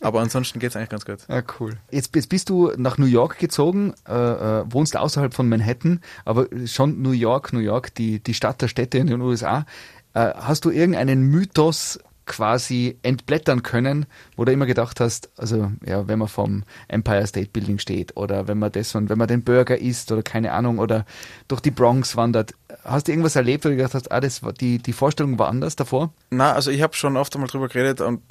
Aber 0.00 0.20
ansonsten 0.20 0.58
geht 0.58 0.70
es 0.70 0.76
eigentlich 0.76 0.88
ganz 0.88 1.04
gut. 1.04 1.18
Ja, 1.28 1.40
cool. 1.60 1.78
Jetzt, 1.92 2.16
jetzt 2.16 2.28
bist 2.28 2.48
du 2.48 2.72
nach 2.76 2.98
New 2.98 3.06
York 3.06 3.38
gezogen, 3.38 3.94
äh, 4.08 4.12
äh, 4.12 4.64
wohnst 4.72 4.96
außerhalb 4.96 5.32
von 5.32 5.48
Manhattan, 5.48 6.00
aber 6.24 6.48
schon 6.66 7.00
New 7.00 7.12
York, 7.12 7.52
New 7.52 7.60
York, 7.60 7.94
die, 7.94 8.18
die 8.18 8.34
Stadt 8.34 8.60
der 8.60 8.66
Städte 8.66 8.98
in 8.98 9.06
den 9.06 9.20
USA. 9.20 9.66
Äh, 10.14 10.32
hast 10.34 10.64
du 10.64 10.70
irgendeinen 10.70 11.22
Mythos 11.22 12.00
quasi 12.32 12.98
entblättern 13.02 13.62
können, 13.62 14.06
wo 14.36 14.46
du 14.46 14.52
immer 14.52 14.64
gedacht 14.64 15.00
hast, 15.00 15.30
also 15.36 15.70
ja, 15.84 16.08
wenn 16.08 16.18
man 16.18 16.28
vom 16.28 16.64
Empire 16.88 17.26
State 17.26 17.50
Building 17.52 17.78
steht 17.78 18.16
oder 18.16 18.48
wenn 18.48 18.58
man 18.58 18.72
das, 18.72 18.94
wenn 18.94 19.06
man 19.18 19.28
den 19.28 19.44
Burger 19.44 19.78
isst 19.78 20.10
oder 20.10 20.22
keine 20.22 20.52
Ahnung 20.52 20.78
oder 20.78 21.04
durch 21.46 21.60
die 21.60 21.70
Bronx 21.70 22.16
wandert, 22.16 22.54
hast 22.84 23.06
du 23.06 23.12
irgendwas 23.12 23.36
erlebt, 23.36 23.66
wo 23.66 23.68
du 23.68 23.76
gedacht 23.76 23.92
hast, 23.92 24.10
ah, 24.10 24.20
das 24.20 24.42
war, 24.42 24.54
die, 24.54 24.78
die 24.78 24.94
Vorstellung 24.94 25.38
war 25.38 25.48
anders 25.48 25.76
davor? 25.76 26.14
Na, 26.30 26.54
also 26.54 26.70
ich 26.70 26.80
habe 26.80 26.96
schon 26.96 27.18
oft 27.18 27.34
einmal 27.34 27.50
drüber 27.50 27.68
geredet 27.68 28.00
und 28.00 28.22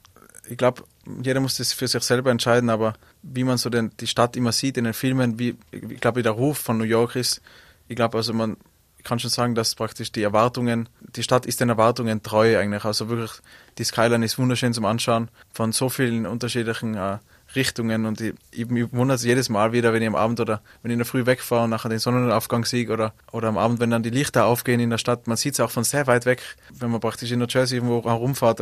ich 0.49 0.57
glaube, 0.57 0.83
jeder 1.23 1.39
muss 1.39 1.57
das 1.57 1.71
für 1.71 1.87
sich 1.87 2.01
selber 2.01 2.31
entscheiden, 2.31 2.71
aber 2.71 2.95
wie 3.21 3.43
man 3.43 3.59
so 3.59 3.69
den, 3.69 3.91
die 3.99 4.07
Stadt 4.07 4.35
immer 4.35 4.51
sieht 4.51 4.77
in 4.77 4.85
den 4.85 4.93
Filmen, 4.93 5.37
wie, 5.37 5.55
ich 5.71 6.01
glaube, 6.01 6.19
wie 6.19 6.23
der 6.23 6.31
Ruf 6.31 6.57
von 6.57 6.79
New 6.79 6.85
York 6.85 7.15
ist, 7.15 7.41
ich 7.87 7.95
glaube, 7.95 8.17
also 8.17 8.33
man 8.33 8.57
kann 9.03 9.19
schon 9.19 9.29
sagen, 9.29 9.55
dass 9.55 9.75
praktisch 9.75 10.11
die 10.11 10.23
Erwartungen, 10.23 10.89
die 11.15 11.23
Stadt 11.23 11.45
ist 11.45 11.59
den 11.59 11.69
Erwartungen 11.69 12.23
treu 12.23 12.57
eigentlich. 12.57 12.85
Also 12.85 13.09
wirklich, 13.09 13.31
die 13.77 13.83
Skyline 13.83 14.25
ist 14.25 14.37
wunderschön 14.37 14.73
zum 14.73 14.85
Anschauen 14.85 15.29
von 15.53 15.71
so 15.71 15.89
vielen 15.89 16.25
unterschiedlichen 16.25 16.95
äh, 16.95 17.17
Richtungen 17.55 18.05
und 18.05 18.21
ich, 18.21 18.33
ich, 18.51 18.69
ich 18.69 18.93
wundere 18.93 19.15
es 19.15 19.23
jedes 19.23 19.49
Mal 19.49 19.73
wieder, 19.73 19.93
wenn 19.93 20.01
ich 20.01 20.07
am 20.07 20.15
Abend 20.15 20.39
oder 20.39 20.61
wenn 20.81 20.91
ich 20.91 20.93
in 20.93 20.99
der 20.99 21.05
Früh 21.05 21.25
wegfahre 21.25 21.65
und 21.65 21.69
nachher 21.69 21.89
den 21.89 21.99
Sonnenaufgang 21.99 22.65
sehe 22.65 22.89
oder, 22.89 23.13
oder 23.31 23.49
am 23.49 23.57
Abend, 23.57 23.79
wenn 23.79 23.89
dann 23.89 24.03
die 24.03 24.09
Lichter 24.09 24.45
aufgehen 24.45 24.79
in 24.79 24.89
der 24.89 24.97
Stadt. 24.97 25.27
Man 25.27 25.37
sieht 25.37 25.53
es 25.53 25.59
auch 25.59 25.71
von 25.71 25.83
sehr 25.83 26.07
weit 26.07 26.25
weg, 26.25 26.41
wenn 26.73 26.91
man 26.91 27.01
praktisch 27.01 27.31
in 27.31 27.39
New 27.39 27.47
Jersey 27.49 27.77
irgendwo 27.77 28.03
herumfährt, 28.03 28.61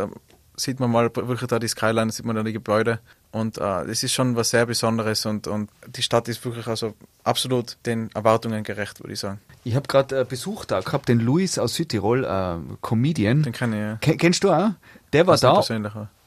sieht 0.55 0.79
man 0.79 0.91
mal 0.91 1.09
wirklich 1.15 1.47
da 1.47 1.59
die 1.59 1.67
Skyline, 1.67 2.11
sieht 2.11 2.25
man 2.25 2.35
da 2.35 2.43
die 2.43 2.53
Gebäude. 2.53 2.99
Und 3.31 3.57
äh, 3.57 3.61
das 3.61 4.03
ist 4.03 4.13
schon 4.13 4.35
was 4.35 4.49
sehr 4.49 4.65
Besonderes 4.65 5.25
und, 5.25 5.47
und 5.47 5.69
die 5.87 6.01
Stadt 6.01 6.27
ist 6.27 6.43
wirklich 6.43 6.67
also 6.67 6.95
absolut 7.29 7.77
den 7.85 8.09
Erwartungen 8.13 8.63
gerecht, 8.63 8.99
würde 8.99 9.13
ich 9.13 9.19
sagen. 9.19 9.39
Ich 9.63 9.75
habe 9.75 9.87
gerade 9.87 10.21
äh, 10.21 10.25
Besuch 10.27 10.65
da 10.65 10.81
gehabt, 10.81 11.07
den 11.07 11.19
Luis 11.19 11.57
aus 11.57 11.75
Südtirol, 11.75 12.25
äh, 12.25 12.55
Comedian. 12.81 13.43
Den 13.43 13.53
kenne 13.53 13.75
ich, 13.75 13.81
ja. 13.81 13.95
Ken, 13.97 14.17
kennst 14.17 14.43
du 14.43 14.51
auch? 14.51 14.71
Der 15.13 15.27
war 15.27 15.37
da. 15.37 15.61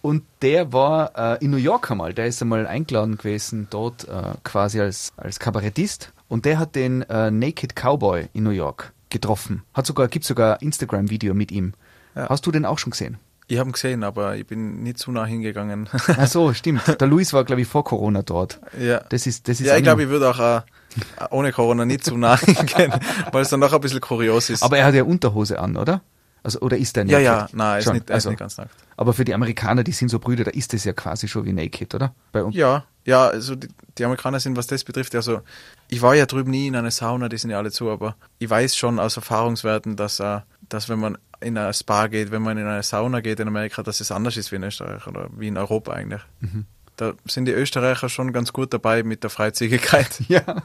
Und 0.01 0.25
der 0.41 0.73
war 0.73 1.12
äh, 1.17 1.45
in 1.45 1.51
New 1.51 1.59
York 1.59 1.91
einmal, 1.91 2.12
der 2.12 2.27
ist 2.27 2.43
einmal 2.43 2.67
eingeladen 2.67 3.19
gewesen, 3.19 3.69
dort 3.71 4.09
äh, 4.09 4.35
quasi 4.43 4.81
als, 4.81 5.12
als 5.17 5.38
Kabarettist. 5.38 6.12
Und 6.29 6.45
der 6.45 6.59
hat 6.59 6.75
den 6.75 7.03
äh, 7.03 7.31
Naked 7.31 7.77
Cowboy 7.77 8.29
in 8.33 8.45
New 8.45 8.51
York 8.51 8.93
getroffen. 9.11 9.62
Hat 9.75 9.87
sogar, 9.87 10.09
gibt 10.09 10.25
sogar 10.25 10.61
Instagram-Video 10.62 11.35
mit 11.35 11.53
ihm. 11.53 11.75
Ja. 12.17 12.29
Hast 12.29 12.47
du 12.47 12.51
den 12.51 12.65
auch 12.65 12.79
schon 12.79 12.91
gesehen? 12.91 13.19
Ich 13.53 13.59
habe 13.59 13.69
ihn 13.69 13.73
gesehen, 13.73 14.03
aber 14.03 14.37
ich 14.37 14.47
bin 14.47 14.83
nicht 14.83 14.99
zu 14.99 15.12
nah 15.12 15.27
hingegangen. 15.27 15.87
Ach 16.07 16.27
so, 16.27 16.55
stimmt. 16.55 16.99
Der 16.99 17.07
Luis 17.07 17.35
war, 17.35 17.45
glaube 17.45 17.61
ich, 17.61 17.69
vor 17.69 17.85
Corona 17.85 18.23
dort. 18.23 18.59
Ja. 18.81 19.03
Das 19.11 19.27
ist, 19.27 19.47
das 19.47 19.61
ist 19.61 19.67
ja, 19.67 19.77
ich 19.77 19.83
glaube, 19.83 20.05
ich 20.05 20.09
würde 20.09 20.31
auch 20.31 20.41
äh, 20.41 20.62
ohne 21.31 21.53
Corona 21.53 21.85
nicht 21.85 22.03
zu 22.03 22.17
nah 22.17 22.38
hingehen, 22.41 22.95
weil 23.31 23.43
es 23.43 23.51
dann 23.51 23.61
noch 23.61 23.75
ein 23.75 23.81
bisschen 23.83 24.01
kurios 24.01 24.49
ist. 24.49 24.62
Aber 24.62 24.79
er 24.79 24.87
hat 24.87 24.95
ja 24.95 25.03
Unterhose 25.03 25.59
an, 25.59 25.77
oder? 25.77 26.01
Also, 26.43 26.61
oder 26.61 26.77
ist 26.77 26.97
der 26.97 27.05
naked? 27.05 27.23
Ja, 27.23 27.39
ja, 27.39 27.49
nein, 27.53 27.75
er 27.75 27.79
ist, 27.79 27.93
nicht, 27.93 28.11
also, 28.11 28.29
ist 28.29 28.33
nicht 28.33 28.39
ganz 28.39 28.57
nackt. 28.57 28.75
Aber 28.97 29.13
für 29.13 29.25
die 29.25 29.35
Amerikaner, 29.35 29.85
die 29.85 29.93
sind 29.93 30.09
so 30.09 30.19
Brüder, 30.19 30.45
da 30.45 30.51
ist 30.51 30.75
es 30.75 30.85
ja 30.85 30.93
quasi 30.93 31.29
schon 31.29 31.45
wie 31.45 31.53
naked, 31.53 31.95
oder? 31.95 32.15
Bei 32.33 32.43
uns. 32.43 32.57
Ja, 32.57 32.85
ja, 33.05 33.29
also 33.29 33.55
die, 33.55 33.69
die, 33.99 34.05
Amerikaner 34.05 34.41
sind, 34.41 34.57
was 34.57 34.67
das 34.67 34.85
betrifft, 34.85 35.15
also 35.15 35.41
ich 35.89 36.03
war 36.03 36.15
ja 36.15 36.27
drüben 36.27 36.51
nie 36.51 36.69
in 36.69 36.77
einer 36.77 36.91
Sauna, 36.91 37.29
die 37.29 37.39
sind 37.39 37.51
ja 37.51 37.59
alle 37.59 37.71
zu, 37.71 37.91
aber 37.91 38.17
ich 38.39 38.49
weiß 38.49 38.77
schon 38.77 38.99
aus 38.99 39.17
Erfahrungswerten, 39.17 39.97
dass, 39.97 40.21
äh, 40.21 40.41
dass 40.69 40.89
wenn 40.89 41.01
man 41.01 41.19
in 41.41 41.59
ein 41.59 41.73
Spa 41.75 42.07
geht, 42.07 42.31
wenn 42.31 42.43
man 42.43 42.59
in 42.59 42.67
eine 42.67 42.83
Sauna 42.83 43.21
geht 43.21 43.41
in 43.41 43.49
Amerika, 43.49 43.83
dass 43.83 44.01
es 44.01 44.11
anders 44.11 44.37
ist 44.37 44.53
wie 44.53 44.57
in 44.57 44.63
Österreich 44.63 45.07
oder 45.07 45.29
wie 45.37 45.49
in 45.49 45.59
Europa 45.59 45.93
eigentlich. 45.93 46.23
Mhm. 46.41 46.67
Da 46.97 47.15
sind 47.25 47.47
die 47.47 47.53
Österreicher 47.53 48.09
schon 48.09 48.33
ganz 48.33 48.53
gut 48.53 48.73
dabei 48.73 49.03
mit 49.03 49.23
der 49.23 49.31
Freizügigkeit. 49.31 50.23
Ja. 50.29 50.63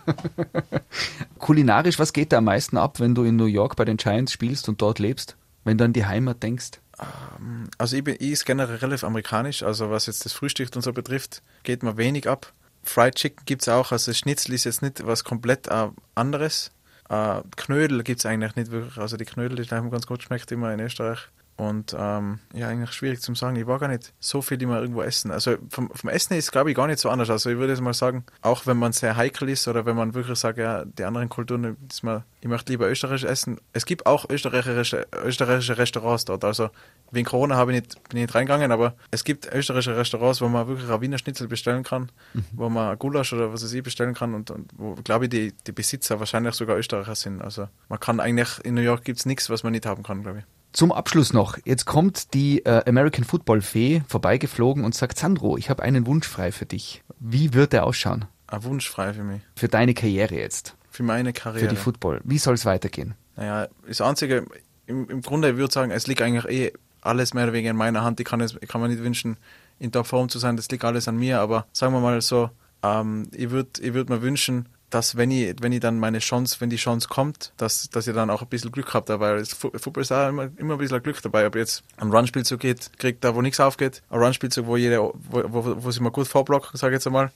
Kulinarisch, 1.39 1.99
was 1.99 2.13
geht 2.13 2.31
da 2.31 2.37
am 2.37 2.45
meisten 2.45 2.77
ab, 2.77 2.99
wenn 2.99 3.15
du 3.15 3.23
in 3.23 3.35
New 3.35 3.45
York 3.45 3.75
bei 3.75 3.85
den 3.85 3.97
Giants 3.97 4.33
spielst 4.33 4.69
und 4.69 4.81
dort 4.81 4.99
lebst? 4.99 5.35
Wenn 5.67 5.77
du 5.77 5.83
an 5.83 5.91
die 5.91 6.05
Heimat 6.05 6.41
denkst? 6.43 6.79
Ähm, 6.97 7.69
also 7.77 7.97
ich, 7.97 8.03
bin, 8.05 8.15
ich 8.19 8.31
ist 8.31 8.45
generell 8.45 8.77
relativ 8.77 9.03
amerikanisch, 9.03 9.63
also 9.63 9.91
was 9.91 10.05
jetzt 10.05 10.23
das 10.23 10.31
Frühstück 10.31 10.73
und 10.73 10.81
so 10.81 10.93
betrifft, 10.93 11.43
geht 11.63 11.83
mir 11.83 11.97
wenig 11.97 12.29
ab. 12.29 12.53
Fried 12.83 13.15
Chicken 13.15 13.43
gibt 13.45 13.63
es 13.63 13.67
auch, 13.67 13.91
also 13.91 14.13
Schnitzel 14.13 14.53
ist 14.53 14.63
jetzt 14.63 14.81
nicht 14.81 15.05
was 15.05 15.25
komplett 15.25 15.67
äh, 15.67 15.89
anderes. 16.15 16.71
Äh, 17.09 17.41
Knödel 17.57 18.03
gibt 18.03 18.19
es 18.19 18.25
eigentlich 18.25 18.55
nicht 18.55 18.71
wirklich. 18.71 18.97
Also 18.97 19.17
die 19.17 19.25
Knödel, 19.25 19.65
die 19.65 19.69
haben 19.75 19.91
ganz 19.91 20.07
gut 20.07 20.23
schmeckt 20.23 20.49
immer 20.53 20.73
in 20.73 20.79
Österreich. 20.79 21.27
Und 21.57 21.95
ähm, 21.97 22.37
ja, 22.53 22.67
eigentlich 22.67 22.91
schwierig 22.93 23.19
zu 23.19 23.33
sagen. 23.33 23.55
Ich 23.55 23.65
war 23.65 23.79
gar 23.79 23.87
nicht 23.87 24.13
so 24.19 24.43
viel 24.43 24.61
immer 24.61 24.79
irgendwo 24.79 25.01
essen. 25.01 25.31
Also 25.31 25.55
vom, 25.69 25.89
vom 25.89 26.09
Essen 26.11 26.35
ist 26.35 26.51
glaube 26.51 26.69
ich 26.69 26.75
gar 26.75 26.85
nicht 26.85 26.99
so 26.99 27.09
anders. 27.09 27.31
Also 27.31 27.49
ich 27.49 27.57
würde 27.57 27.73
jetzt 27.73 27.81
mal 27.81 27.95
sagen, 27.95 28.25
auch 28.43 28.67
wenn 28.67 28.77
man 28.77 28.91
sehr 28.93 29.17
heikel 29.17 29.49
ist 29.49 29.67
oder 29.67 29.87
wenn 29.87 29.95
man 29.95 30.13
wirklich 30.13 30.37
sagt, 30.37 30.59
ja, 30.59 30.85
die 30.85 31.03
anderen 31.03 31.29
Kulturen, 31.29 31.75
ist 31.89 32.03
mal, 32.03 32.23
ich 32.41 32.47
möchte 32.47 32.71
lieber 32.71 32.87
österreichisch 32.87 33.27
essen. 33.27 33.59
Es 33.73 33.87
gibt 33.87 34.05
auch 34.05 34.29
österreichische, 34.29 35.07
österreichische 35.23 35.79
Restaurants 35.79 36.25
dort. 36.25 36.43
Also 36.45 36.69
wegen 37.11 37.25
Corona 37.25 37.55
habe 37.55 37.73
ich 37.73 37.81
nicht, 37.81 38.03
bin 38.07 38.19
ich 38.19 38.27
nicht 38.27 38.35
reingegangen, 38.35 38.71
aber 38.71 38.95
es 39.09 39.23
gibt 39.23 39.51
österreichische 39.51 39.97
Restaurants, 39.97 40.39
wo 40.41 40.47
man 40.47 40.67
wirklich 40.67 40.87
ein 40.87 41.01
Wiener 41.01 41.17
Schnitzel 41.17 41.47
bestellen 41.47 41.81
kann, 41.81 42.11
mhm. 42.35 42.45
wo 42.51 42.69
man 42.69 42.99
Gulasch 42.99 43.33
oder 43.33 43.51
was 43.51 43.63
weiß 43.63 43.73
ich 43.73 43.81
bestellen 43.81 44.13
kann 44.13 44.35
und, 44.35 44.51
und 44.51 44.69
wo, 44.77 44.93
glaube 45.03 45.25
ich, 45.25 45.29
die, 45.31 45.53
die 45.65 45.71
Besitzer 45.71 46.19
wahrscheinlich 46.19 46.53
sogar 46.53 46.77
Österreicher 46.77 47.15
sind. 47.15 47.41
Also 47.41 47.67
man 47.89 47.99
kann 47.99 48.19
eigentlich, 48.19 48.63
in 48.63 48.75
New 48.75 48.81
York 48.81 49.03
gibt 49.03 49.17
es 49.17 49.25
nichts, 49.25 49.49
was 49.49 49.63
man 49.63 49.71
nicht 49.71 49.87
haben 49.87 50.03
kann, 50.03 50.21
glaube 50.21 50.39
ich. 50.39 50.56
Zum 50.77 50.91
Abschluss 50.91 51.33
noch, 51.33 51.57
jetzt 51.65 51.85
kommt 51.85 52.35
die 52.35 52.63
äh, 52.63 52.87
American 52.87 53.23
Football 53.23 53.61
Fee 53.61 54.03
vorbeigeflogen 54.07 54.85
und 54.85 54.93
sagt, 54.93 55.17
Sandro, 55.17 55.57
ich 55.57 55.71
habe 55.71 55.81
einen 55.81 56.05
Wunsch 56.05 56.27
frei 56.27 56.51
für 56.51 56.67
dich. 56.67 57.03
Wie 57.19 57.55
wird 57.55 57.73
der 57.73 57.83
ausschauen? 57.83 58.25
Ein 58.45 58.63
Wunsch 58.63 58.87
frei 58.87 59.11
für 59.11 59.23
mich. 59.23 59.41
Für 59.55 59.69
deine 59.69 59.95
Karriere 59.95 60.35
jetzt. 60.35 60.75
Für 60.91 61.01
meine 61.01 61.33
Karriere. 61.33 61.61
Für 61.61 61.67
die 61.67 61.81
Football. 61.81 62.21
Wie 62.25 62.37
soll 62.37 62.53
es 62.53 62.65
weitergehen? 62.65 63.15
Naja, 63.35 63.69
das 63.87 64.01
Einzige, 64.01 64.45
im, 64.85 65.09
im 65.09 65.23
Grunde, 65.23 65.49
ich 65.49 65.57
würde 65.57 65.73
sagen, 65.73 65.89
es 65.89 66.05
liegt 66.05 66.21
eigentlich 66.21 66.45
eh 66.45 66.73
alles 67.01 67.33
mehr 67.33 67.45
oder 67.45 67.53
weniger 67.53 67.71
in 67.71 67.75
meiner 67.75 68.03
Hand. 68.03 68.19
Ich 68.19 68.27
kann, 68.27 68.39
es, 68.41 68.55
ich 68.61 68.69
kann 68.69 68.79
mir 68.79 68.89
nicht 68.89 69.01
wünschen, 69.01 69.37
in 69.79 69.91
Topform 69.91 70.29
zu 70.29 70.37
sein, 70.37 70.57
das 70.57 70.69
liegt 70.69 70.85
alles 70.85 71.07
an 71.07 71.17
mir, 71.17 71.39
aber 71.39 71.65
sagen 71.73 71.91
wir 71.91 72.01
mal 72.01 72.21
so, 72.21 72.51
ähm, 72.83 73.29
ich 73.31 73.49
würde 73.49 73.81
ich 73.81 73.95
würd 73.95 74.09
mir 74.11 74.21
wünschen, 74.21 74.69
dass 74.89 75.17
wenn 75.17 75.31
ich, 75.31 75.55
wenn 75.61 75.71
ich 75.71 75.79
dann 75.79 75.99
meine 75.99 76.19
Chance, 76.19 76.57
wenn 76.59 76.69
die 76.69 76.77
Chance 76.77 77.07
kommt, 77.09 77.51
dass, 77.57 77.89
dass 77.89 78.07
ihr 78.07 78.13
dann 78.13 78.29
auch 78.29 78.41
ein 78.41 78.47
bisschen 78.47 78.71
Glück 78.71 78.93
habt 78.93 79.09
dabei. 79.09 79.43
Fußball 79.43 80.01
ist 80.01 80.11
auch 80.11 80.29
immer, 80.29 80.49
immer 80.57 80.75
ein 80.75 80.79
bisschen 80.79 81.03
Glück 81.03 81.21
dabei. 81.21 81.45
Ob 81.45 81.55
jetzt 81.55 81.83
ein 81.97 82.09
Runspielzug 82.09 82.59
geht, 82.59 82.97
kriegt 82.97 83.23
da, 83.23 83.35
wo 83.35 83.41
nichts 83.41 83.59
aufgeht, 83.59 84.01
ein 84.09 84.19
Runspielzug, 84.19 84.65
wo 84.65 84.77
jeder, 84.77 85.01
wo, 85.01 85.13
wo, 85.29 85.83
wo 85.83 85.91
sie 85.91 86.01
mal 86.01 86.11
gut 86.11 86.27
vorblocken, 86.27 86.77
sage 86.77 86.93
ich 86.93 86.97
jetzt 86.97 87.07
einmal, 87.07 87.31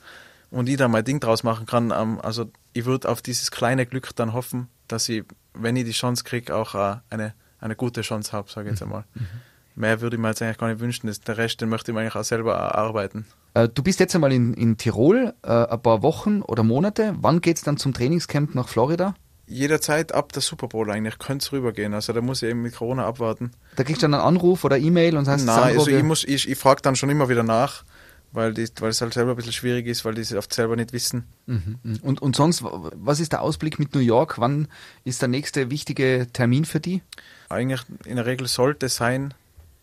und 0.50 0.70
ich 0.70 0.78
da 0.78 0.88
mein 0.88 1.04
Ding 1.04 1.20
draus 1.20 1.44
machen 1.44 1.66
kann. 1.66 1.92
Ähm, 1.92 2.20
also 2.22 2.50
ich 2.74 2.86
würde 2.86 3.10
auf 3.10 3.22
dieses 3.22 3.52
kleine 3.52 3.86
Glück 3.86 4.16
dann 4.16 4.34
hoffen, 4.34 4.70
dass 4.88 5.10
ich, 5.10 5.24
wenn 5.54 5.76
ich 5.76 5.86
die 5.86 5.92
Chance 5.92 6.24
kriege, 6.24 6.56
auch 6.56 6.76
äh, 6.76 6.98
eine, 7.10 7.34
eine 7.60 7.76
gute 7.76 8.02
Chance 8.02 8.32
habe, 8.32 8.50
sage 8.50 8.70
ich 8.70 8.74
jetzt 8.74 8.82
einmal. 8.82 9.06
Mhm 9.14 9.28
mehr 9.76 10.02
würde 10.02 10.16
ich 10.16 10.22
mir 10.22 10.30
jetzt 10.30 10.42
eigentlich 10.42 10.58
gar 10.58 10.70
nicht 10.70 10.80
wünschen. 10.80 11.08
Das, 11.08 11.22
der 11.22 11.38
Rest, 11.38 11.62
den 11.62 11.70
möchte 11.70 11.92
ich 11.92 11.96
mir 11.96 12.02
eigentlich 12.02 12.16
auch 12.16 12.24
selber 12.24 12.76
arbeiten. 12.76 13.26
Äh, 13.54 13.70
du 13.70 13.84
bist 13.84 14.00
jetzt 14.00 14.16
einmal 14.16 14.32
in, 14.32 14.54
in 14.54 14.78
Tirol, 14.78 15.34
äh, 15.44 15.50
ein 15.50 15.82
paar 15.82 16.04
Wochen 16.04 16.42
oder 16.42 16.64
Monate. 16.64 17.16
Wann 17.20 17.42
geht 17.42 17.58
es 17.58 17.64
dann 17.64 17.78
zum 17.78 17.94
Trainingscamp 17.94 18.56
nach 18.56 18.68
Florida? 18.68 19.16
Jederzeit 19.48 20.14
ab 20.14 20.32
der 20.32 20.42
Super 20.42 20.68
Bowl 20.68 20.90
eigentlich 20.90 21.20
könnte 21.20 21.44
es 21.44 21.52
rübergehen. 21.52 21.94
Also 21.94 22.14
da 22.14 22.22
muss 22.22 22.42
ich 22.42 22.50
eben 22.50 22.62
mit 22.62 22.76
Corona 22.76 23.06
abwarten. 23.06 23.52
Da 23.76 23.84
kriegst 23.84 24.02
du 24.02 24.06
dann 24.06 24.14
einen 24.14 24.24
Anruf 24.24 24.64
oder 24.64 24.78
E-Mail 24.78 25.18
und 25.18 25.26
sagst, 25.26 25.46
Nein, 25.46 25.78
also 25.78 25.92
ich, 25.92 26.04
muss, 26.04 26.24
ich, 26.24 26.50
ich 26.50 26.58
frage 26.58 26.82
dann 26.82 26.96
schon 26.96 27.10
immer 27.10 27.28
wieder 27.28 27.44
nach, 27.44 27.84
weil, 28.32 28.54
die, 28.54 28.66
weil 28.80 28.92
es 28.92 29.02
halt 29.02 29.14
selber 29.14 29.32
ein 29.32 29.36
bisschen 29.36 29.52
schwierig 29.52 29.88
ist, 29.88 30.06
weil 30.06 30.14
die 30.14 30.22
es 30.22 30.34
oft 30.34 30.54
selber 30.54 30.78
nicht 30.78 30.94
wissen. 30.94 31.26
Mhm, 31.48 31.80
mhm. 31.84 32.00
Und, 32.02 32.22
und 32.22 32.36
sonst, 32.36 32.64
was 32.64 33.20
ist 33.20 33.34
der 33.34 33.42
Ausblick 33.42 33.78
mit 33.78 33.94
New 33.94 34.00
York? 34.00 34.40
Wann 34.40 34.70
ist 35.04 35.22
der 35.22 35.28
nächste 35.28 35.70
wichtige 35.70 36.28
Termin 36.32 36.64
für 36.64 36.80
die? 36.80 37.02
Eigentlich 37.50 37.82
in 38.06 38.16
der 38.16 38.26
Regel 38.26 38.48
sollte 38.48 38.86
es 38.86 38.96
sein, 38.96 39.34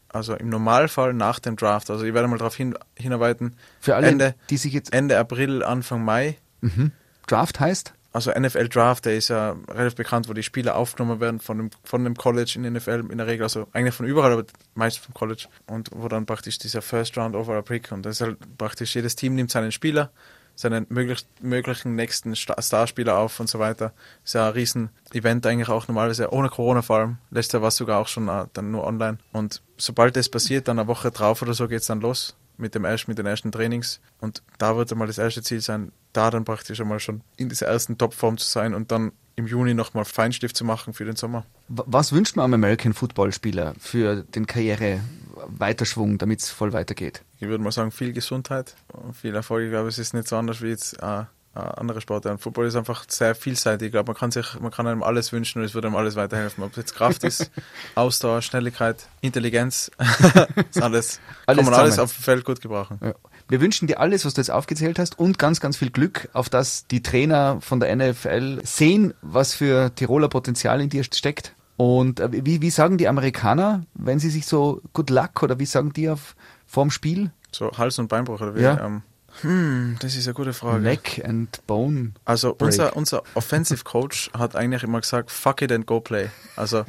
also 0.09 0.35
im 0.35 0.49
Normalfall 0.49 1.15
nach 1.15 1.39
dem 1.39 1.57
Draft. 1.57 1.91
Also 1.91 2.05
ich 2.05 2.15
werde 2.15 2.29
mal 2.29 2.39
darauf 2.39 2.57
hin, 2.57 2.75
hinarbeiten. 2.97 3.57
Für 3.81 3.97
alle, 3.97 4.09
Ende, 4.09 4.35
die 4.51 4.57
sich 4.57 4.73
jetzt 4.73 4.93
Ende 4.93 5.19
April, 5.19 5.63
Anfang 5.63 6.05
Mai. 6.05 6.37
Mhm. 6.61 6.93
Draft 7.27 7.61
heißt? 7.61 7.93
Also 8.11 8.33
NFL 8.33 8.69
Draft, 8.69 9.05
der 9.05 9.17
ist 9.17 9.29
ja 9.29 9.55
relativ 9.69 9.97
bekannt, 9.97 10.29
wo 10.29 10.33
die 10.33 10.43
Spieler 10.43 10.77
aufgenommen 10.77 11.21
werden 11.21 11.41
von 11.41 11.59
dem, 11.59 11.71
von 11.85 12.05
dem 12.05 12.17
College 12.17 12.53
in 12.57 12.63
der 12.63 12.73
NFL 12.73 13.05
in 13.11 13.19
der 13.19 13.27
Regel, 13.27 13.45
also 13.45 13.69
eigentlich 13.73 13.95
von 13.95 14.07
überall, 14.07 14.33
aber 14.33 14.45
meist 14.75 14.99
vom 14.99 15.13
College. 15.15 15.47
Und 15.67 15.91
wo 15.95 16.09
dann 16.09 16.25
praktisch 16.25 16.59
dieser 16.59 16.81
First 16.81 17.19
Round 17.19 17.37
Overall 17.37 17.63
Pick 17.63 17.93
und 17.93 18.05
das 18.07 18.17
ist 18.17 18.21
halt 18.23 18.39
praktisch 18.57 18.95
jedes 18.95 19.15
Team 19.15 19.35
nimmt 19.35 19.51
seinen 19.51 19.73
Spieler 19.73 20.11
seinen 20.59 20.87
möglich, 20.89 21.25
möglichen 21.41 21.95
nächsten 21.95 22.35
Starspieler 22.35 23.17
auf 23.17 23.39
und 23.39 23.49
so 23.49 23.61
weiter. 23.61 23.93
Ist 24.25 24.35
ja 24.35 24.49
ein 24.49 24.55
Riesen-Event 24.55 25.47
eigentlich 25.47 25.69
auch 25.69 25.87
normalerweise, 25.87 26.33
ohne 26.33 26.49
Corona 26.49 26.83
vor 26.83 26.99
allem. 26.99 27.19
Letztes 27.31 27.53
Jahr 27.53 27.63
war 27.63 27.69
es 27.69 27.77
sogar 27.77 28.01
auch 28.01 28.09
schon 28.09 28.29
uh, 28.29 28.47
dann 28.55 28.73
nur 28.73 28.85
online. 28.85 29.19
Und 29.33 29.63
sobald 29.77 30.17
das 30.17 30.29
passiert, 30.29 30.67
dann 30.67 30.81
eine 30.81 30.89
Woche 30.89 31.13
drauf 31.13 31.43
oder 31.43 31.55
so 31.55 31.69
geht 31.69 31.83
es 31.83 31.87
dann 31.87 32.01
los 32.01 32.35
mit, 32.57 32.75
dem 32.75 32.85
ersten, 32.85 33.13
mit 33.13 33.19
den 33.19 33.27
ersten 33.27 33.53
Trainings. 33.53 34.01
Und 34.21 34.43
da 34.59 34.77
wird 34.77 34.91
einmal 34.91 35.07
das 35.07 35.19
erste 35.19 35.43
Ziel 35.43 35.61
sein, 35.61 35.93
da 36.13 36.29
dann 36.31 36.45
praktisch 36.45 36.81
einmal 36.81 36.99
schon 36.99 37.23
in 37.37 37.49
dieser 37.49 37.69
ersten 37.69 37.97
Topform 37.97 38.37
zu 38.37 38.49
sein 38.49 38.75
und 38.75 38.91
dann 38.91 39.13
im 39.39 39.47
Juni 39.47 39.73
nochmal 39.73 40.05
Feinstift 40.05 40.57
zu 40.57 40.65
machen 40.65 40.93
für 40.93 41.05
den 41.05 41.15
Sommer. 41.15 41.47
Was 41.69 42.13
wünscht 42.13 42.35
man 42.35 42.45
am 42.47 42.55
American 42.55 42.93
Football 42.93 43.33
Spieler 43.33 43.73
für 43.79 44.25
den 44.25 44.47
Karriere-Weiterschwung, 44.47 46.19
damit 46.19 46.41
es 46.41 46.51
voll 46.51 46.73
weitergeht? 46.73 47.23
Ich 47.39 47.47
würde 47.47 47.63
mal 47.63 47.71
sagen, 47.71 47.93
viel 47.93 48.13
Gesundheit 48.13 48.75
und 48.93 49.17
viel 49.17 49.35
Erfolg. 49.37 49.65
Ich 49.65 49.71
glaube, 49.71 49.89
es 49.89 49.99
ist 49.99 50.13
nicht 50.13 50.27
so 50.27 50.37
anders 50.37 50.61
wie 50.61 50.69
jetzt 50.69 51.01
äh, 51.01 51.23
andere 51.55 52.01
Sportarten. 52.01 52.39
Football 52.39 52.67
ist 52.67 52.75
einfach 52.75 53.05
sehr 53.09 53.37
vielseitig. 53.37 53.87
Ich 53.87 53.93
glaube, 53.93 54.11
man 54.11 54.19
kann 54.19 54.33
sich, 54.33 54.59
man 54.61 54.73
kann 54.73 54.89
einem 54.89 55.05
alles 55.05 55.33
wünschen 55.33 55.61
und 55.61 55.65
es 55.65 55.75
würde 55.75 55.87
einem 55.87 55.97
alles 55.97 56.17
weiterhelfen. 56.17 56.65
Ob 56.65 56.73
es 56.73 56.77
jetzt 56.77 56.95
Kraft 56.97 57.23
ist, 57.23 57.51
Ausdauer, 57.95 58.43
Schnelligkeit, 58.43 59.09
Intelligenz, 59.21 59.89
ist 60.71 60.83
alles, 60.83 61.21
alles 61.47 61.57
kann 61.57 61.57
man 61.57 61.65
zusammen. 61.65 61.75
alles 61.75 61.99
auf 62.01 62.13
dem 62.13 62.23
Feld 62.23 62.45
gut 62.45 62.61
gebrauchen. 62.61 62.99
Ja. 63.03 63.15
Wir 63.49 63.63
wünschen 63.63 63.87
dir 63.87 63.99
alles, 63.99 64.27
was 64.27 64.35
du 64.35 64.43
jetzt 64.43 64.51
aufgezählt 64.51 64.99
hast 64.99 65.19
und 65.19 65.39
ganz, 65.39 65.59
ganz 65.61 65.79
viel 65.79 65.91
Glück, 65.91 66.29
auf 66.35 66.51
dass 66.51 66.87
die 66.87 67.03
Trainer 67.03 67.61
von 67.63 67.81
der 67.81 67.97
NFL 67.97 68.61
sehen, 68.63 69.15
was 69.23 69.55
für 69.55 69.95
Tiroler 69.95 70.29
Potenzial 70.29 70.83
in 70.83 70.91
dir 70.91 71.03
steckt. 71.03 71.55
Und 71.79 72.21
äh, 72.21 72.29
wie, 72.45 72.61
wie 72.61 72.71
sagen 72.71 72.99
die 72.99 73.09
Amerikaner, 73.09 73.85
wenn 73.95 74.19
sie 74.19 74.31
sich 74.31 74.47
so 74.47 74.83
Good 74.93 75.11
Luck 75.11 75.43
oder 75.43 75.59
wie 75.59 75.65
sagen 75.65 75.93
die 75.95 76.11
auf 76.11 76.37
vorm 76.67 76.91
Spiel? 76.91 77.31
So 77.51 77.73
Hals- 77.73 77.99
und 77.99 78.09
Beinbruch 78.09 78.41
oder 78.41 78.55
wie? 78.55 78.61
Ja. 78.61 78.85
Ähm, 78.85 79.03
hm, 79.41 79.97
das 80.01 80.15
ist 80.17 80.27
eine 80.27 80.35
gute 80.35 80.53
Frage. 80.53 80.83
Neck 80.83 81.23
and 81.25 81.67
Bone. 81.67 82.13
Also 82.25 82.55
unser, 82.59 82.97
unser 82.97 83.23
Offensive 83.35 83.85
Coach 83.85 84.31
hat 84.37 84.57
eigentlich 84.57 84.83
immer 84.83 85.01
gesagt, 85.01 85.31
fuck 85.31 85.63
it 85.63 85.73
and 85.73 85.87
go 85.87 86.01
play. 86.01 86.29
Also 86.57 86.85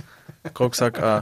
grob 0.53 0.71
gesagt, 0.71 0.97
uh, 0.97 1.21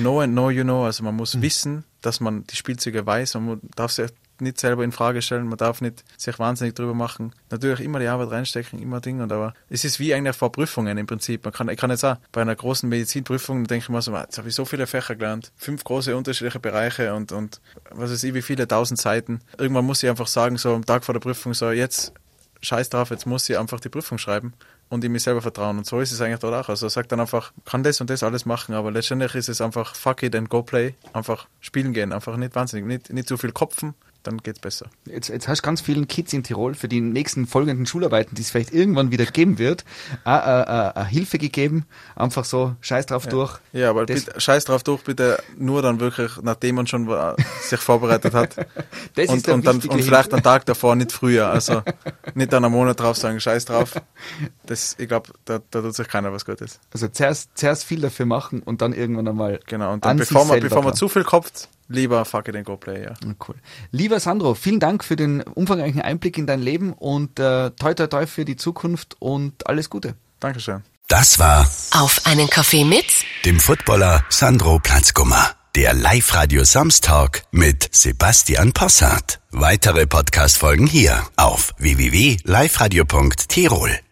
know 0.00 0.20
and 0.20 0.32
know 0.32 0.50
you 0.50 0.62
know. 0.62 0.84
Also 0.84 1.02
man 1.02 1.16
muss 1.16 1.34
mhm. 1.34 1.42
wissen, 1.42 1.84
dass 2.00 2.20
man 2.20 2.44
die 2.46 2.56
Spielzüge 2.56 3.04
weiß. 3.04 3.34
Man 3.34 3.60
darf 3.74 3.92
sich 3.92 4.10
nicht 4.42 4.60
selber 4.60 4.84
in 4.84 4.92
Frage 4.92 5.22
stellen, 5.22 5.48
man 5.48 5.58
darf 5.58 5.80
nicht 5.80 6.04
sich 6.16 6.38
wahnsinnig 6.38 6.74
drüber 6.74 6.94
machen. 6.94 7.32
Natürlich 7.50 7.80
immer 7.80 7.98
die 7.98 8.06
Arbeit 8.06 8.30
reinstecken, 8.30 8.80
immer 8.80 9.00
Dinge, 9.00 9.24
aber 9.24 9.54
es 9.70 9.84
ist 9.84 9.98
wie 9.98 10.12
eigentlich 10.12 10.36
vor 10.36 10.52
Prüfungen 10.52 10.98
im 10.98 11.06
Prinzip. 11.06 11.44
Man 11.44 11.52
kann, 11.52 11.68
ich 11.68 11.78
kann 11.78 11.90
jetzt 11.90 12.04
auch 12.04 12.16
bei 12.32 12.42
einer 12.42 12.54
großen 12.54 12.88
Medizinprüfung, 12.88 13.66
denke 13.66 13.84
ich 13.84 13.88
mir 13.88 14.02
so, 14.02 14.14
jetzt 14.14 14.38
habe 14.38 14.48
ich 14.48 14.54
so 14.54 14.64
viele 14.64 14.86
Fächer 14.86 15.16
gelernt, 15.16 15.52
fünf 15.56 15.84
große 15.84 16.16
unterschiedliche 16.16 16.60
Bereiche 16.60 17.14
und, 17.14 17.32
und 17.32 17.60
was 17.90 18.10
weiß 18.10 18.24
ich, 18.24 18.34
wie 18.34 18.42
viele 18.42 18.68
tausend 18.68 19.00
Seiten. 19.00 19.40
Irgendwann 19.58 19.86
muss 19.86 20.02
ich 20.02 20.10
einfach 20.10 20.26
sagen, 20.26 20.58
so 20.58 20.74
am 20.74 20.84
Tag 20.84 21.04
vor 21.04 21.14
der 21.14 21.20
Prüfung, 21.20 21.54
so 21.54 21.70
jetzt 21.70 22.12
scheiß 22.62 22.90
drauf, 22.90 23.10
jetzt 23.10 23.26
muss 23.26 23.48
ich 23.48 23.58
einfach 23.58 23.80
die 23.80 23.88
Prüfung 23.88 24.18
schreiben 24.18 24.54
und 24.88 25.04
in 25.04 25.12
mich 25.12 25.22
selber 25.22 25.42
vertrauen. 25.42 25.78
Und 25.78 25.86
so 25.86 26.00
ist 26.00 26.12
es 26.12 26.20
eigentlich 26.20 26.40
dort 26.40 26.54
auch. 26.54 26.68
Also 26.68 26.88
sagt 26.88 27.12
dann 27.12 27.20
einfach, 27.20 27.52
kann 27.64 27.82
das 27.82 28.00
und 28.00 28.10
das 28.10 28.22
alles 28.22 28.46
machen, 28.46 28.74
aber 28.74 28.90
letztendlich 28.90 29.34
ist 29.34 29.48
es 29.48 29.60
einfach 29.60 29.94
fuck 29.94 30.22
it 30.22 30.34
and 30.36 30.48
go 30.48 30.62
play. 30.62 30.94
Einfach 31.12 31.46
spielen 31.60 31.92
gehen, 31.92 32.12
einfach 32.12 32.36
nicht 32.36 32.54
wahnsinnig, 32.54 32.86
nicht, 32.86 33.12
nicht 33.12 33.28
zu 33.28 33.36
viel 33.36 33.52
kopfen, 33.52 33.94
dann 34.22 34.38
geht 34.38 34.56
es 34.56 34.60
besser. 34.60 34.86
Jetzt, 35.06 35.28
jetzt 35.28 35.48
hast 35.48 35.60
du 35.60 35.62
ganz 35.64 35.80
vielen 35.80 36.08
Kids 36.08 36.32
in 36.32 36.42
Tirol 36.42 36.74
für 36.74 36.88
die 36.88 37.00
nächsten 37.00 37.46
folgenden 37.46 37.86
Schularbeiten, 37.86 38.34
die 38.34 38.42
es 38.42 38.50
vielleicht 38.50 38.72
irgendwann 38.72 39.10
wieder 39.10 39.26
geben 39.26 39.58
wird, 39.58 39.84
eine, 40.24 40.94
eine, 40.94 41.06
Hilfe 41.06 41.38
gegeben. 41.38 41.86
Einfach 42.16 42.44
so, 42.44 42.76
scheiß 42.80 43.06
drauf 43.06 43.24
ja. 43.24 43.30
durch. 43.30 43.58
Ja, 43.72 43.90
aber 43.90 44.06
bitte, 44.06 44.40
scheiß 44.40 44.64
drauf 44.64 44.82
durch, 44.82 45.02
bitte 45.02 45.42
nur 45.58 45.82
dann 45.82 46.00
wirklich, 46.00 46.32
nachdem 46.42 46.76
man 46.76 46.86
schon 46.86 47.08
sich 47.62 47.80
vorbereitet 47.80 48.34
hat. 48.34 48.56
das 49.14 49.28
und, 49.28 49.36
ist 49.36 49.48
und, 49.48 49.66
dann, 49.66 49.80
und 49.80 50.02
vielleicht 50.02 50.32
einen 50.32 50.42
Tag 50.42 50.66
davor, 50.66 50.94
nicht 50.94 51.12
früher. 51.12 51.48
Also 51.48 51.82
nicht 52.34 52.52
dann 52.52 52.64
einen 52.64 52.72
Monat 52.72 53.00
drauf 53.00 53.16
sagen, 53.16 53.40
scheiß 53.40 53.64
drauf. 53.66 53.94
Das, 54.64 54.96
ich 54.98 55.08
glaube, 55.08 55.30
da, 55.44 55.60
da 55.70 55.82
tut 55.82 55.94
sich 55.94 56.08
keiner 56.08 56.32
was 56.32 56.44
Gutes. 56.44 56.78
Also 56.92 57.08
zuerst, 57.08 57.50
zuerst 57.54 57.84
viel 57.84 58.00
dafür 58.00 58.26
machen 58.26 58.62
und 58.62 58.80
dann 58.80 58.92
irgendwann 58.92 59.28
einmal. 59.28 59.60
Genau, 59.66 59.92
und 59.92 60.04
dann 60.04 60.16
bevor 60.16 60.44
man, 60.44 60.60
bevor 60.60 60.82
man 60.82 60.94
zu 60.94 61.08
viel 61.08 61.24
kopft, 61.24 61.68
Lieber 61.92 62.24
fuck 62.24 62.48
it 62.48 62.56
and 62.56 62.64
go 62.64 62.76
play, 62.76 63.04
ja. 63.04 63.14
Cool. 63.46 63.56
Lieber 63.90 64.20
Sandro, 64.20 64.54
vielen 64.54 64.80
Dank 64.80 65.04
für 65.04 65.16
den 65.16 65.42
umfangreichen 65.42 66.00
Einblick 66.00 66.38
in 66.38 66.46
dein 66.46 66.60
Leben 66.60 66.92
und 66.92 67.38
äh, 67.38 67.70
toi 67.70 67.94
toi 67.94 68.06
toi 68.06 68.26
für 68.26 68.44
die 68.44 68.56
Zukunft 68.56 69.16
und 69.20 69.66
alles 69.66 69.90
Gute. 69.90 70.14
Dankeschön. 70.40 70.82
Das 71.08 71.38
war 71.38 71.68
Auf 71.92 72.22
einen 72.24 72.48
Kaffee 72.48 72.84
mit 72.84 73.04
dem 73.44 73.60
Footballer 73.60 74.24
Sandro 74.30 74.78
Platzgummer. 74.78 75.50
Der 75.74 75.94
Live-Radio 75.94 76.64
Samstag 76.64 77.44
mit 77.50 77.88
Sebastian 77.92 78.72
Possart. 78.72 79.40
Weitere 79.50 80.06
Podcast-Folgen 80.06 80.86
hier 80.86 81.22
auf 81.36 81.74
www.liveradio.tirol. 81.78 84.11